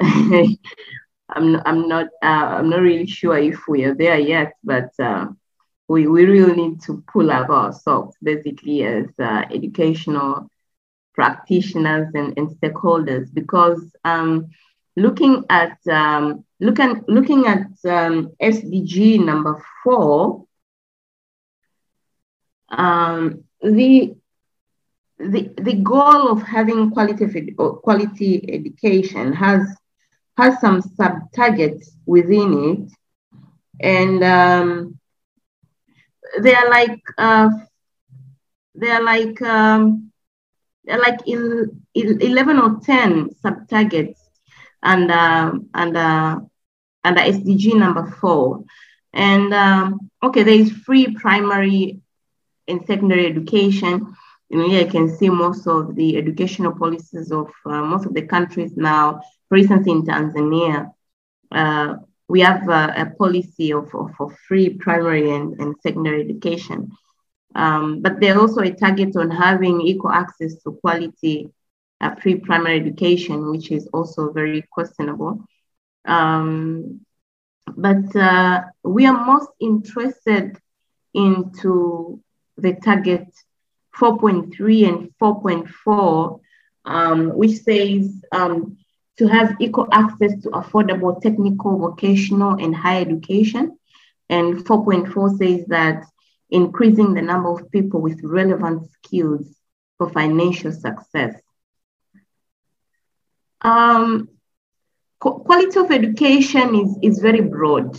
[0.00, 5.26] I'm I'm not uh, I'm not really sure if we are there yet, but uh,
[5.90, 10.48] we, we really need to pull up our socks basically as uh, educational
[11.14, 13.26] practitioners and, and stakeholders.
[13.34, 14.50] Because um,
[14.94, 20.46] looking at um, looking looking at um, SDG number four,
[22.68, 24.14] um, the
[25.18, 27.24] the the goal of having quality
[27.58, 29.62] of, quality education has
[30.36, 32.92] has some sub targets within it,
[33.80, 34.99] and um,
[36.38, 37.48] they are like uh,
[38.74, 40.10] they are like um,
[40.84, 44.20] they're like in, in 11 or 10 sub targets
[44.82, 46.40] and uh, and uh,
[47.04, 48.64] the SDG number four.
[49.12, 52.00] And um, okay, there is free primary
[52.68, 54.14] and secondary education.
[54.50, 58.22] And here you can see most of the educational policies of uh, most of the
[58.22, 59.20] countries now.
[59.48, 60.92] For instance, in Tanzania,
[61.52, 61.94] uh,
[62.30, 66.92] we have a, a policy of, of, of, free primary and, and secondary education.
[67.56, 71.50] Um, but there's also a target on having equal access to quality
[72.00, 75.44] uh, pre-primary education, which is also very questionable.
[76.04, 77.00] Um,
[77.76, 80.56] but uh, we are most interested
[81.12, 82.22] into
[82.56, 83.26] the target
[83.96, 86.40] 4.3 and 4.4,
[86.84, 88.76] um, which says um,
[89.20, 93.78] to have equal access to affordable technical, vocational, and higher education.
[94.30, 96.06] And 4.4 says that
[96.48, 99.44] increasing the number of people with relevant skills
[99.98, 101.38] for financial success.
[103.60, 104.30] Um,
[105.18, 107.98] quality of education is, is very broad,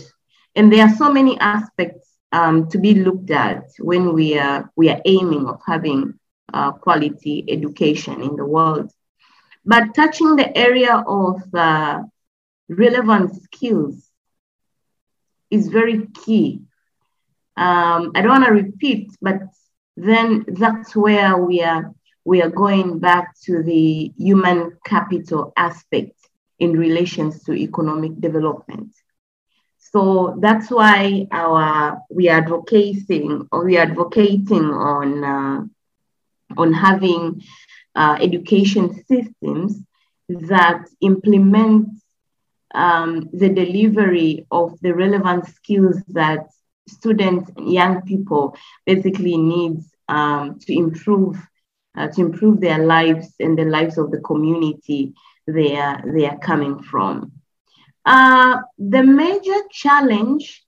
[0.56, 4.90] and there are so many aspects um, to be looked at when we are, we
[4.90, 6.14] are aiming of having
[6.52, 8.90] uh, quality education in the world.
[9.64, 12.02] But touching the area of uh,
[12.68, 14.08] relevant skills
[15.50, 16.62] is very key.
[17.56, 19.42] Um, I don't want to repeat, but
[19.96, 21.92] then that's where we are
[22.24, 26.14] we are going back to the human capital aspect
[26.58, 28.94] in relations to economic development.
[29.78, 35.60] So that's why our we are advocating or we are advocating on uh,
[36.56, 37.42] on having
[37.94, 39.82] uh, education systems
[40.28, 41.88] that implement
[42.74, 46.46] um, the delivery of the relevant skills that
[46.88, 51.36] students and young people basically needs um, to improve
[51.96, 55.12] uh, to improve their lives and the lives of the community
[55.46, 57.32] they are, they are coming from.
[58.04, 60.64] Uh, the major challenge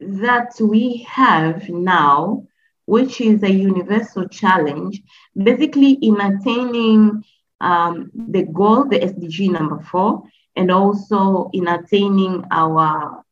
[0.00, 2.45] that we have now,
[2.86, 5.02] which is a universal challenge,
[5.36, 7.24] basically in attaining
[7.60, 10.22] um, the goal, the SDG number four,
[10.54, 13.22] and also in attaining our,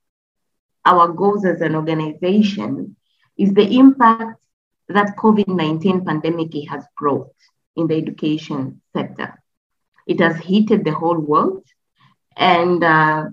[0.84, 2.96] our goals as an organization,
[3.38, 4.40] is the impact
[4.88, 7.32] that COVID-19 pandemic has brought
[7.76, 9.40] in the education sector.
[10.06, 11.64] It has heated the whole world,
[12.36, 13.26] and uh,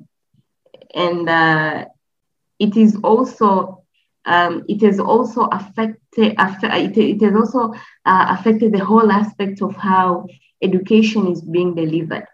[0.93, 1.85] and uh,
[2.59, 3.80] it is also
[4.25, 7.73] um, it has also affected it, it has also
[8.05, 10.27] uh, affected the whole aspect of how
[10.61, 12.25] education is being delivered.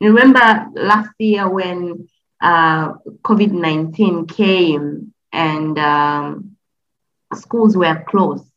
[0.00, 2.08] Remember last year when
[2.40, 2.92] uh,
[3.24, 6.56] COVID 19 came and um,
[7.34, 8.52] schools were closed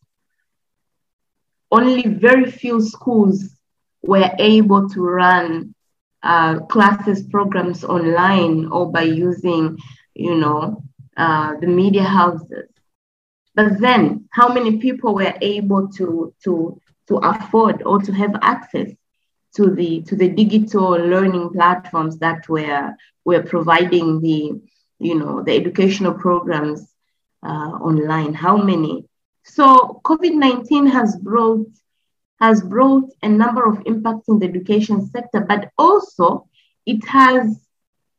[1.70, 3.56] only very few schools
[4.02, 5.74] were able to run
[6.22, 9.76] uh, classes programs online or by using,
[10.14, 10.82] you know,
[11.16, 12.68] uh, the media houses.
[13.56, 18.90] But then, how many people were able to to to afford or to have access
[19.56, 22.94] to the to the digital learning platforms that were
[23.24, 24.60] were providing the
[24.98, 26.86] you know the educational programs
[27.42, 28.34] uh, online?
[28.34, 29.06] How many?
[29.44, 31.68] So COVID-19 has brought
[32.40, 36.46] has brought a number of impacts in the education sector, but also
[36.84, 37.58] it has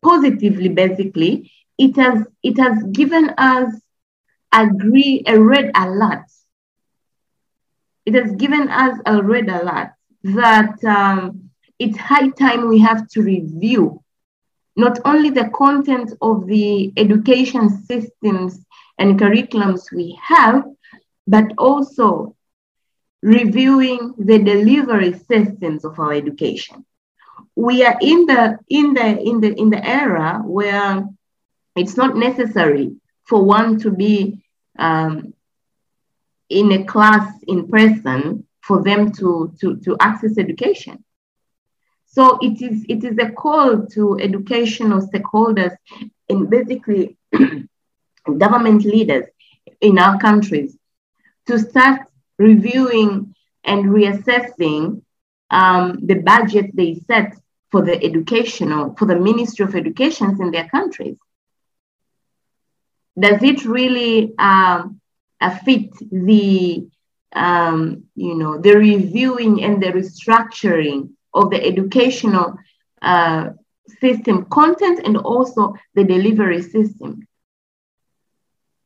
[0.02, 3.74] positively, basically, it has it has given us
[4.52, 6.26] agree a red alert.
[8.06, 9.92] It has given us a red alert
[10.24, 14.04] that um, it's high time we have to review
[14.76, 18.64] not only the content of the education systems
[19.00, 20.64] and curriculums we have,
[21.26, 22.36] but also
[23.22, 26.86] reviewing the delivery systems of our education.
[27.56, 31.08] We are in the in the in the in the era where
[31.76, 32.96] it's not necessary
[33.28, 34.44] for one to be
[34.80, 35.34] um,
[36.50, 41.04] in a class in person for them to, to, to access education.
[42.06, 45.76] So it is it is a call to educational stakeholders
[46.30, 47.18] and basically
[48.38, 49.26] government leaders
[49.82, 50.76] in our countries
[51.46, 52.02] to start
[52.40, 55.02] reviewing and reassessing
[55.52, 57.38] um, the budget they set
[57.70, 61.18] for the educational, for the Ministry of Education in their countries.
[63.20, 65.02] Does it really um,
[65.66, 66.88] fit the,
[67.34, 72.58] um, you know, the reviewing and the restructuring of the educational
[73.02, 73.50] uh,
[74.00, 77.28] system content and also the delivery system?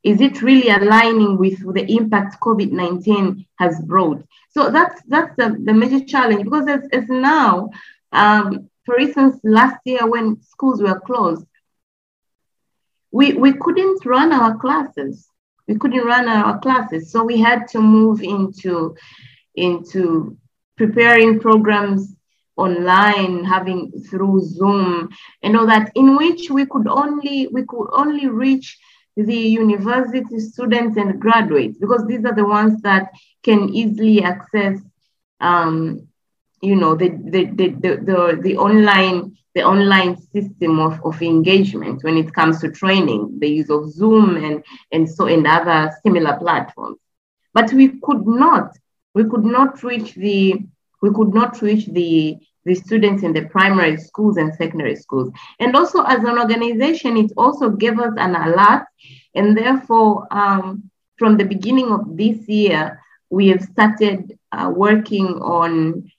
[0.03, 4.23] is it really aligning with the impact COVID-19 has brought?
[4.49, 7.69] So that's that's the, the major challenge because as, as now,
[8.11, 11.45] um, for instance, last year when schools were closed,
[13.11, 15.27] we, we couldn't run our classes.
[15.67, 17.11] We couldn't run our classes.
[17.11, 18.95] So we had to move into,
[19.55, 20.37] into
[20.77, 22.15] preparing programs
[22.57, 25.09] online, having through Zoom
[25.43, 28.77] and all that, in which we could only we could only reach
[29.15, 33.11] the university students and graduates, because these are the ones that
[33.43, 34.79] can easily access,
[35.39, 36.07] um,
[36.61, 42.03] you know, the, the, the, the, the, the online the online system of, of engagement
[42.03, 46.37] when it comes to training, the use of Zoom and, and so and other similar
[46.37, 46.97] platforms.
[47.53, 48.77] But we could not,
[49.13, 50.63] we could not reach the,
[51.01, 55.31] we could not reach the the students in the primary schools and secondary schools.
[55.59, 58.85] And also as an organization, it also gave us an alert.
[59.33, 63.01] And therefore, um, from the beginning of this year,
[63.31, 66.11] we have started uh, working on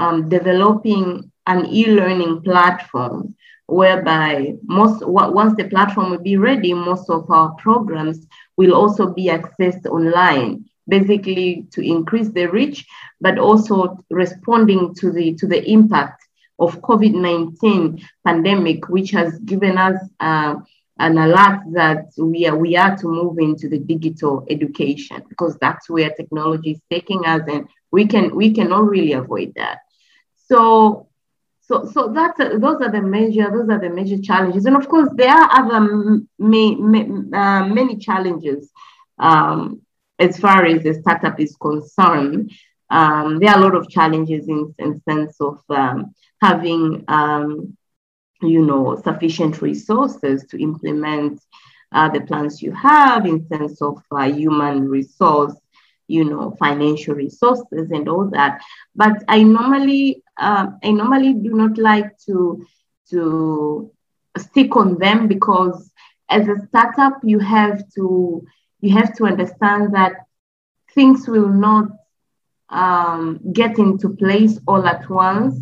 [0.00, 3.34] um, developing an e-learning platform
[3.66, 8.26] whereby most once the platform will be ready, most of our programs
[8.56, 12.84] will also be accessed online basically to increase the reach,
[13.20, 16.26] but also responding to the to the impact
[16.58, 20.56] of COVID-19 pandemic, which has given us uh,
[20.98, 25.88] an alert that we are, we are to move into the digital education because that's
[25.88, 29.78] where technology is taking us and we can we cannot really avoid that.
[30.50, 31.08] So
[31.60, 35.08] so so that's those are the major those are the major challenges and of course
[35.14, 36.76] there are other may,
[37.32, 38.70] uh, many challenges
[39.18, 39.82] um,
[40.18, 42.50] as far as the startup is concerned.
[42.90, 47.76] Um, there are a lot of challenges in, in sense of um, having um,
[48.42, 51.40] you know, sufficient resources to implement
[51.92, 55.54] uh, the plans you have in sense of uh, human resource,
[56.10, 58.60] you know, financial resources and all that.
[58.94, 62.64] But I normally, uh, I normally do not like to
[63.10, 63.90] to
[64.38, 65.90] stick on them because
[66.28, 68.44] as a startup, you have to
[68.80, 70.12] you have to understand that
[70.94, 71.86] things will not
[72.70, 75.60] um, get into place all at once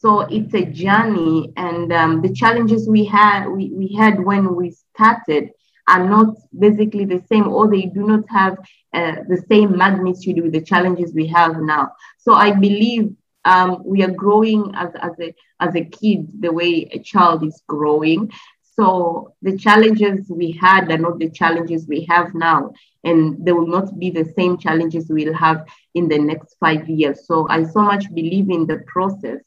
[0.00, 4.70] so it's a journey, and um, the challenges we had we, we had when we
[4.70, 5.50] started
[5.88, 8.58] are not basically the same, or they do not have
[8.92, 11.92] uh, the same magnitude with the challenges we have now.
[12.18, 13.14] So I believe
[13.44, 17.62] um, we are growing as, as a as a kid the way a child is
[17.66, 18.30] growing.
[18.76, 22.72] So the challenges we had are not the challenges we have now,
[23.04, 27.26] and they will not be the same challenges we'll have in the next five years.
[27.26, 29.40] So I so much believe in the process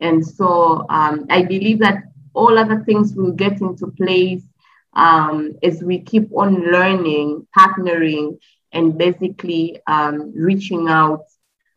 [0.00, 2.02] and so um, I believe that
[2.34, 4.42] all other things will get into place
[4.96, 8.38] um, as we keep on learning, partnering,
[8.72, 11.24] and basically um, reaching out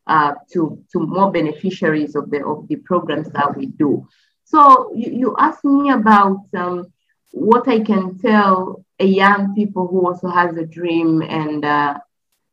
[0.08, 4.08] uh, to, to more beneficiaries of the, of the programs that we do.
[4.46, 6.92] So you, you asked me about um,
[7.32, 12.00] what I can tell a young people who also has a dream and uh,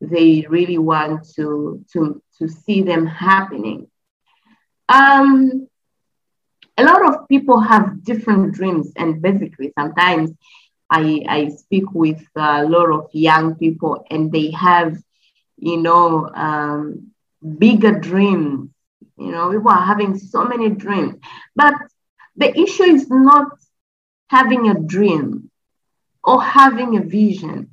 [0.00, 3.88] they really want to, to, to see them happening.
[4.88, 5.68] Um,
[6.78, 10.30] a lot of people have different dreams, and basically, sometimes
[10.90, 14.96] I, I speak with a lot of young people, and they have,
[15.56, 17.10] you know, um,
[17.58, 18.70] bigger dreams.
[19.18, 21.14] You know, people are having so many dreams,
[21.54, 21.74] but
[22.36, 23.46] the issue is not
[24.28, 25.50] having a dream
[26.24, 27.70] or having a vision.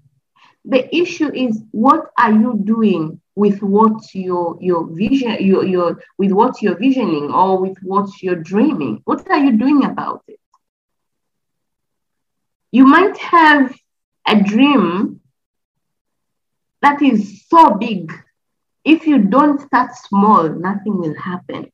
[0.66, 6.32] The issue is what are you doing with what your your vision your, your with
[6.32, 9.02] what you're visioning or with what you're dreaming?
[9.06, 10.40] What are you doing about it?
[12.72, 13.74] You might have
[14.28, 15.22] a dream
[16.82, 18.12] that is so big.
[18.84, 21.72] If you don't start small nothing will happen.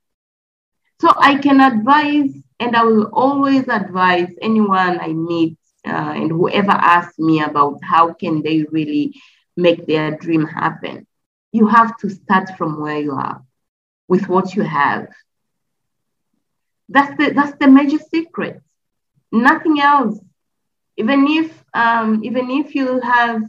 [1.02, 5.58] So i can advise and i will always advise anyone i meet
[5.88, 9.14] uh, and whoever asks me about how can they really
[9.58, 11.06] make their dream happen
[11.52, 13.44] you have to start from where you are
[14.08, 15.08] with what you have.
[16.90, 18.62] That's the that's the major secret.
[19.32, 20.20] Nothing else.
[20.98, 23.44] Even if um, even if you have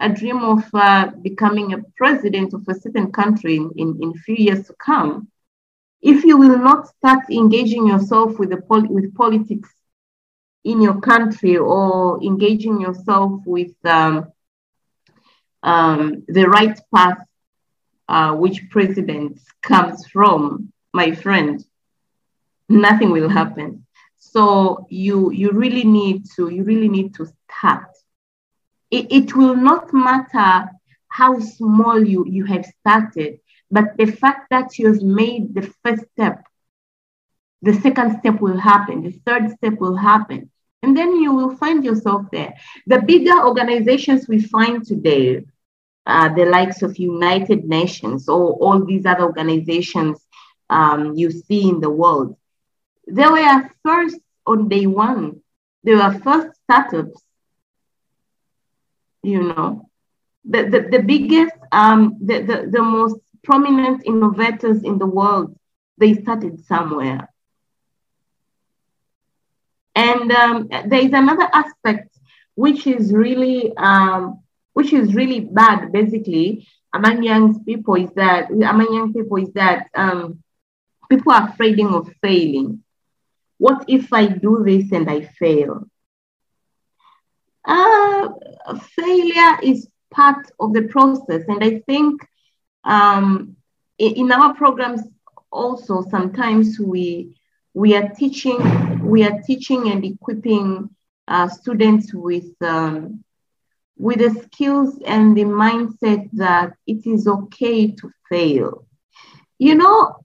[0.00, 4.34] a dream of uh, becoming a president of a certain country in, in, in few
[4.34, 5.28] years to come,
[6.02, 9.70] if you will not start engaging yourself with the pol- with politics
[10.64, 14.32] in your country or engaging yourself with um,
[15.62, 17.18] um, the right path
[18.08, 21.64] uh, which president comes from, my friend,
[22.68, 23.86] nothing will happen.
[24.18, 27.88] So you you really need to you really need to start.
[28.90, 30.70] It, it will not matter
[31.08, 33.40] how small you you have started,
[33.70, 36.44] but the fact that you have made the first step,
[37.60, 40.50] the second step will happen, the third step will happen,
[40.82, 42.54] and then you will find yourself there.
[42.86, 45.44] The bigger organizations we find today,
[46.06, 50.18] uh, the likes of United Nations or all these other organizations
[50.68, 52.36] um, you see in the world.
[53.06, 55.40] They were first on day one.
[55.84, 57.22] They were first startups.
[59.22, 59.88] You know,
[60.44, 65.56] the, the, the biggest, um, the, the, the most prominent innovators in the world,
[65.98, 67.28] they started somewhere.
[69.94, 72.08] And um, there is another aspect
[72.54, 74.41] which is really um,
[74.72, 79.88] which is really bad basically among young people is that among young people is that
[79.94, 80.42] um,
[81.08, 82.82] people are afraid of failing.
[83.58, 85.86] What if I do this and I fail?
[87.64, 88.28] Uh,
[88.96, 92.26] failure is part of the process, and I think
[92.84, 93.56] um,
[93.98, 95.02] in, our programs
[95.50, 97.36] also sometimes we
[97.72, 98.58] we are teaching
[99.04, 100.90] we are teaching and equipping
[101.28, 103.22] uh, students with um,
[103.96, 108.86] with the skills and the mindset that it is okay to fail.
[109.58, 110.24] You know,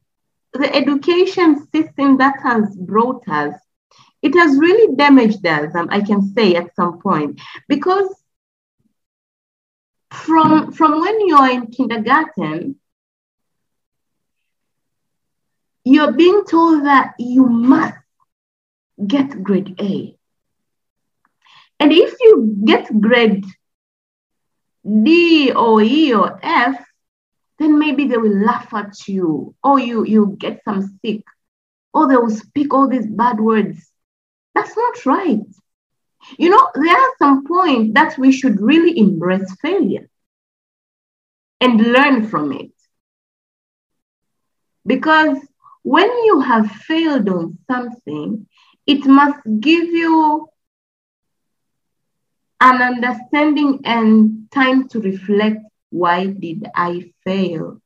[0.54, 3.54] the education system that has brought us,
[4.22, 8.10] it has really damaged us, um, I can say at some point, because
[10.12, 12.80] from, from when you're in kindergarten,
[15.84, 17.98] you're being told that you must
[19.06, 20.17] get grade A.
[21.80, 23.46] And if you get grade
[25.04, 26.84] D or E or F,
[27.60, 31.24] then maybe they will laugh at you, or you you get some sick,
[31.94, 33.92] or they will speak all these bad words.
[34.56, 35.46] That's not right.
[36.38, 40.10] You know, there are some points that we should really embrace failure
[41.62, 42.72] and learn from it.
[44.86, 45.38] Because
[45.84, 48.48] when you have failed on something,
[48.86, 50.48] it must give you
[52.60, 57.82] an understanding and time to reflect why did I fail?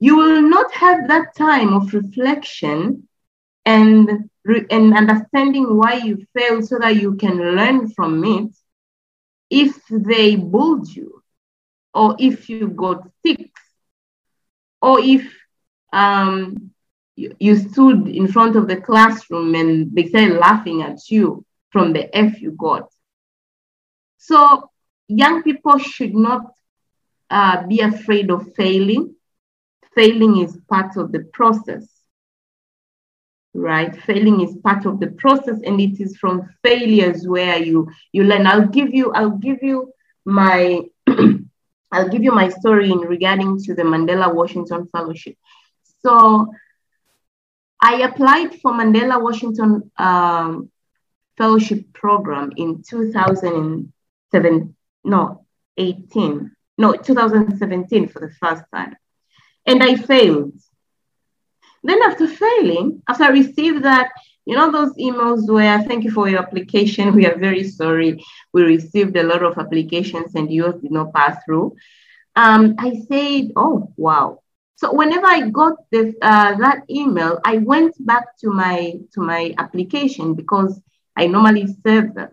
[0.00, 3.08] You will not have that time of reflection
[3.64, 8.54] and, and understanding why you failed so that you can learn from it
[9.50, 11.22] if they bullied you
[11.94, 13.50] or if you got sick
[14.82, 15.32] or if
[15.92, 16.70] um,
[17.16, 21.44] you, you stood in front of the classroom and they started laughing at you
[21.74, 22.88] from the F you got.
[24.18, 24.70] So
[25.08, 26.46] young people should not
[27.30, 29.16] uh, be afraid of failing.
[29.96, 31.84] Failing is part of the process,
[33.54, 33.92] right?
[34.02, 38.46] Failing is part of the process, and it is from failures where you you learn.
[38.46, 39.92] I'll give you I'll give you
[40.24, 40.80] my
[41.92, 45.36] I'll give you my story in regarding to the Mandela Washington Fellowship.
[46.04, 46.52] So
[47.80, 50.70] I applied for Mandela Washington um,
[51.36, 54.74] Fellowship Program in 2007
[55.04, 55.44] no,
[55.76, 58.96] 18, no, 2017 for the first time.
[59.66, 60.54] And I failed.
[61.82, 64.10] Then after failing, after I received that,
[64.46, 67.14] you know, those emails where thank you for your application.
[67.14, 68.22] We are very sorry.
[68.52, 71.76] We received a lot of applications and yours did not pass through.
[72.36, 74.40] Um, I said, oh, wow.
[74.76, 79.54] So whenever I got this, uh, that email, I went back to my to my
[79.56, 80.80] application because
[81.16, 82.30] I normally save them.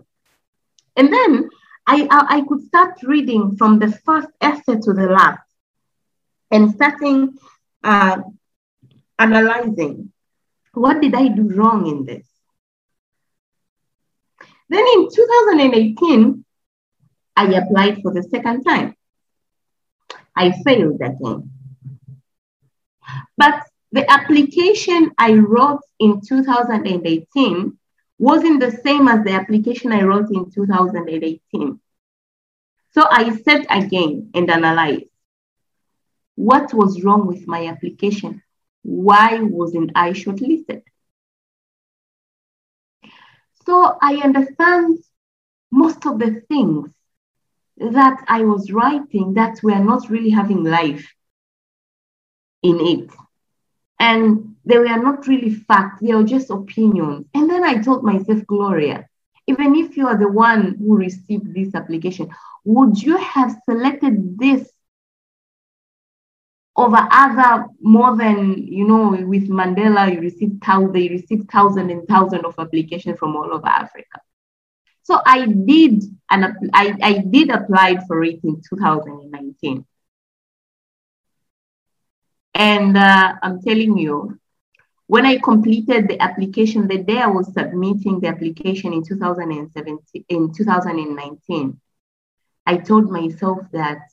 [0.96, 1.50] And then
[1.88, 5.42] I, I, I could start reading from the first essay to the last
[6.52, 7.38] and starting
[7.84, 8.18] uh,
[9.18, 10.12] analyzing
[10.74, 12.26] what did I do wrong in this?
[14.70, 16.46] Then in 2018,
[17.36, 18.96] I applied for the second time.
[20.36, 21.52] I failed again.
[23.38, 27.78] But the application I wrote in 2018
[28.22, 31.80] wasn't the same as the application I wrote in 2018.
[32.92, 35.12] So I said again and analyzed
[36.36, 38.42] what was wrong with my application?
[38.84, 40.82] Why wasn't I shortlisted?
[43.66, 45.00] So I understand
[45.72, 46.90] most of the things
[47.78, 51.14] that I was writing that were not really having life
[52.64, 53.12] in it.
[54.00, 57.26] And they were not really facts, they were just opinions.
[57.34, 59.08] And then I told myself, Gloria,
[59.48, 62.30] even if you are the one who received this application,
[62.64, 64.72] would you have selected this
[66.76, 72.08] over other more than you know with Mandela you received thousand they received thousand and
[72.08, 74.22] thousand of applications from all over Africa.
[75.04, 79.86] So I did and I, I did apply for it in 2019.
[82.54, 84.40] And uh, I'm telling you,
[85.12, 90.54] when I completed the application, the day I was submitting the application in 2017, in
[90.54, 91.82] 2019,
[92.66, 94.04] I told myself that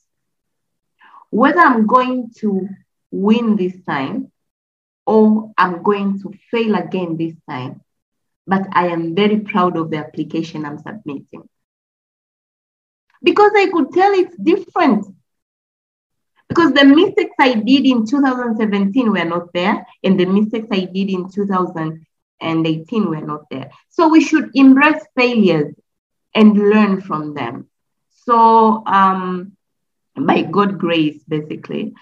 [1.29, 2.67] whether I'm going to
[3.11, 4.29] win this time
[5.05, 7.79] or I'm going to fail again this time,
[8.45, 11.47] but I am very proud of the application I'm submitting.
[13.23, 15.05] Because I could tell it's different
[16.49, 21.09] because the mistakes I did in 2017 were not there, and the mistakes I did
[21.09, 23.71] in 2018 were not there.
[23.89, 25.75] So we should embrace failures
[26.33, 27.69] and learn from them.
[28.25, 29.55] So, um,
[30.15, 31.93] by God grace, basically,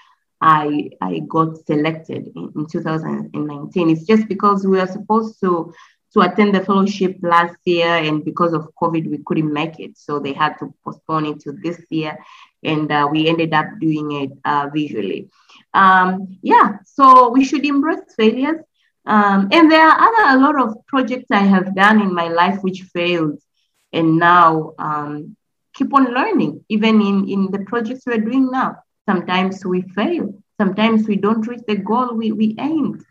[0.41, 3.89] I I got selected in, in 2019.
[3.89, 5.73] It's just because we were supposed to
[6.13, 9.97] to attend the fellowship last year, and because of COVID, we couldn't make it.
[9.97, 12.17] So they had to postpone it to this year,
[12.63, 15.29] and uh, we ended up doing it uh, visually.
[15.73, 18.61] Um, yeah, so we should embrace failures.
[19.05, 22.59] Um, and there are other a lot of projects I have done in my life
[22.61, 23.39] which failed,
[23.93, 25.37] and now um,
[25.73, 26.65] keep on learning.
[26.67, 28.77] Even in in the projects we're doing now,
[29.07, 33.03] sometimes we fail, sometimes we don't reach the goal we, we aimed,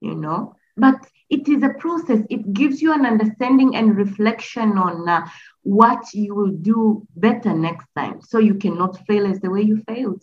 [0.00, 0.56] you know.
[0.76, 2.20] But it is a process.
[2.30, 5.26] It gives you an understanding and reflection on uh,
[5.62, 9.82] what you will do better next time so you cannot fail as the way you
[9.88, 10.22] failed.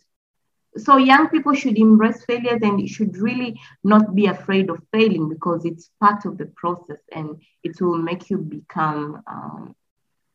[0.78, 5.66] So young people should embrace failures and should really not be afraid of failing because
[5.66, 7.30] it's part of the process and
[7.64, 9.76] it will make you become um,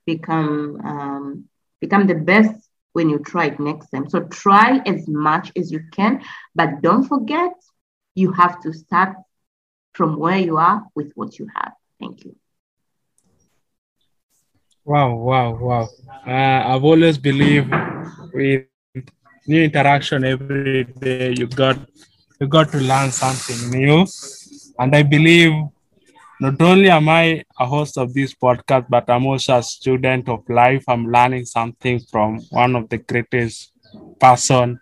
[0.07, 1.45] become um,
[1.81, 4.09] become the best when you try it next time.
[4.09, 6.21] So try as much as you can,
[6.55, 7.53] but don't forget
[8.15, 9.17] you have to start
[9.95, 11.73] from where you are with what you have.
[12.01, 12.37] Thank you.
[14.85, 15.89] Wow, wow, wow.
[16.27, 17.73] Uh, I've always believed
[18.35, 18.67] with
[19.47, 21.79] new interaction every day, you got
[22.41, 24.05] you got to learn something new.
[24.79, 25.53] And I believe
[26.41, 30.49] not only am I a host of this podcast, but I'm also a student of
[30.49, 30.85] life.
[30.89, 33.73] I'm learning something from one of the greatest
[34.21, 34.81] person.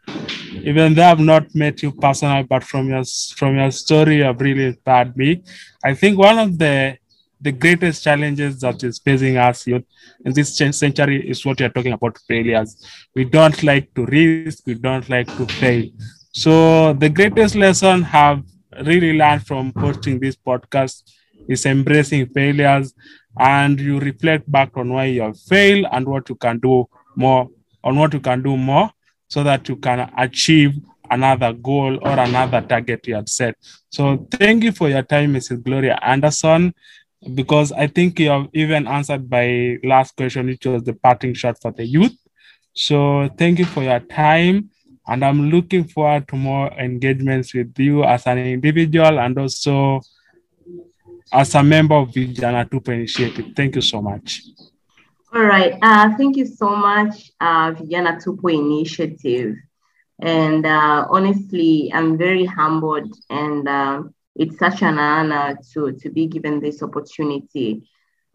[0.65, 3.05] Even though I've not met you personally, but from your
[3.37, 5.43] from your story, you have really inspired me.
[5.85, 6.97] I think one of the
[7.41, 9.85] the greatest challenges that is facing us in
[10.25, 12.77] this century is what you're talking about failures.
[13.17, 15.87] We don't like to risk, we don't like to fail.
[16.33, 18.43] So the greatest lesson I have
[18.87, 21.03] really learned from hosting this podcast
[21.49, 22.95] is embracing failures
[23.39, 26.87] and you reflect back on why you have failed and what you can do
[27.17, 27.51] more
[27.83, 28.91] on what you can do more
[29.33, 30.73] so that you can achieve
[31.11, 33.55] another goal or another target you had set.
[33.89, 35.63] So thank you for your time, Mrs.
[35.63, 36.75] Gloria Anderson,
[37.35, 41.57] because I think you have even answered my last question, which was the parting shot
[41.63, 42.15] for the youth.
[42.75, 44.69] So thank you for your time.
[45.07, 50.03] And I'm looking forward to more engagements with you as an individual and also
[51.33, 53.47] as a member of Vijana Tupo Initiative.
[53.57, 54.43] Thank you so much.
[55.35, 55.79] All right.
[55.81, 59.57] Uh, thank you so much, uh, Vijana Tupo Initiative.
[60.21, 66.27] And uh, honestly, I'm very humbled and um, it's such an honor to, to be
[66.27, 67.89] given this opportunity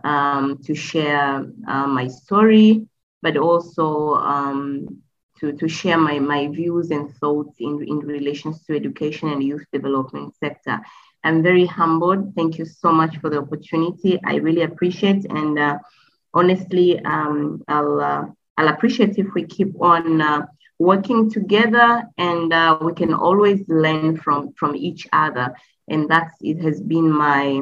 [0.04, 2.88] um, to share uh, my story,
[3.22, 5.02] but also um,
[5.40, 9.66] to, to share my, my views and thoughts in, in relations to education and youth
[9.72, 10.80] development sector.
[11.24, 12.34] I'm very humbled.
[12.36, 14.20] Thank you so much for the opportunity.
[14.26, 15.78] I really appreciate and uh,
[16.34, 18.26] honestly, um, I'll, uh,
[18.58, 20.46] I'll appreciate if we keep on uh,
[20.80, 25.56] working together and uh, we can always learn from, from each other.
[25.88, 27.62] And that's it has been my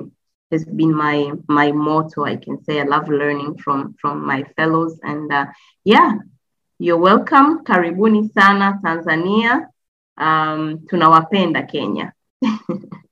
[0.52, 2.80] has been my my motto i can say.
[2.80, 5.00] I love learning from from my fellows.
[5.04, 5.48] And uh,
[5.84, 6.14] yeah
[6.80, 7.64] you're welcome.
[7.64, 9.68] Karibuni sana tanzania.
[10.18, 12.14] Um, tunawapenda kenya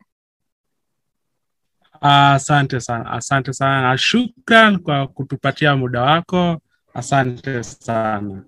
[2.05, 6.61] Asante sana, asante sana na shukran kwa kutupatia muda wako.
[6.93, 8.43] Asante sana.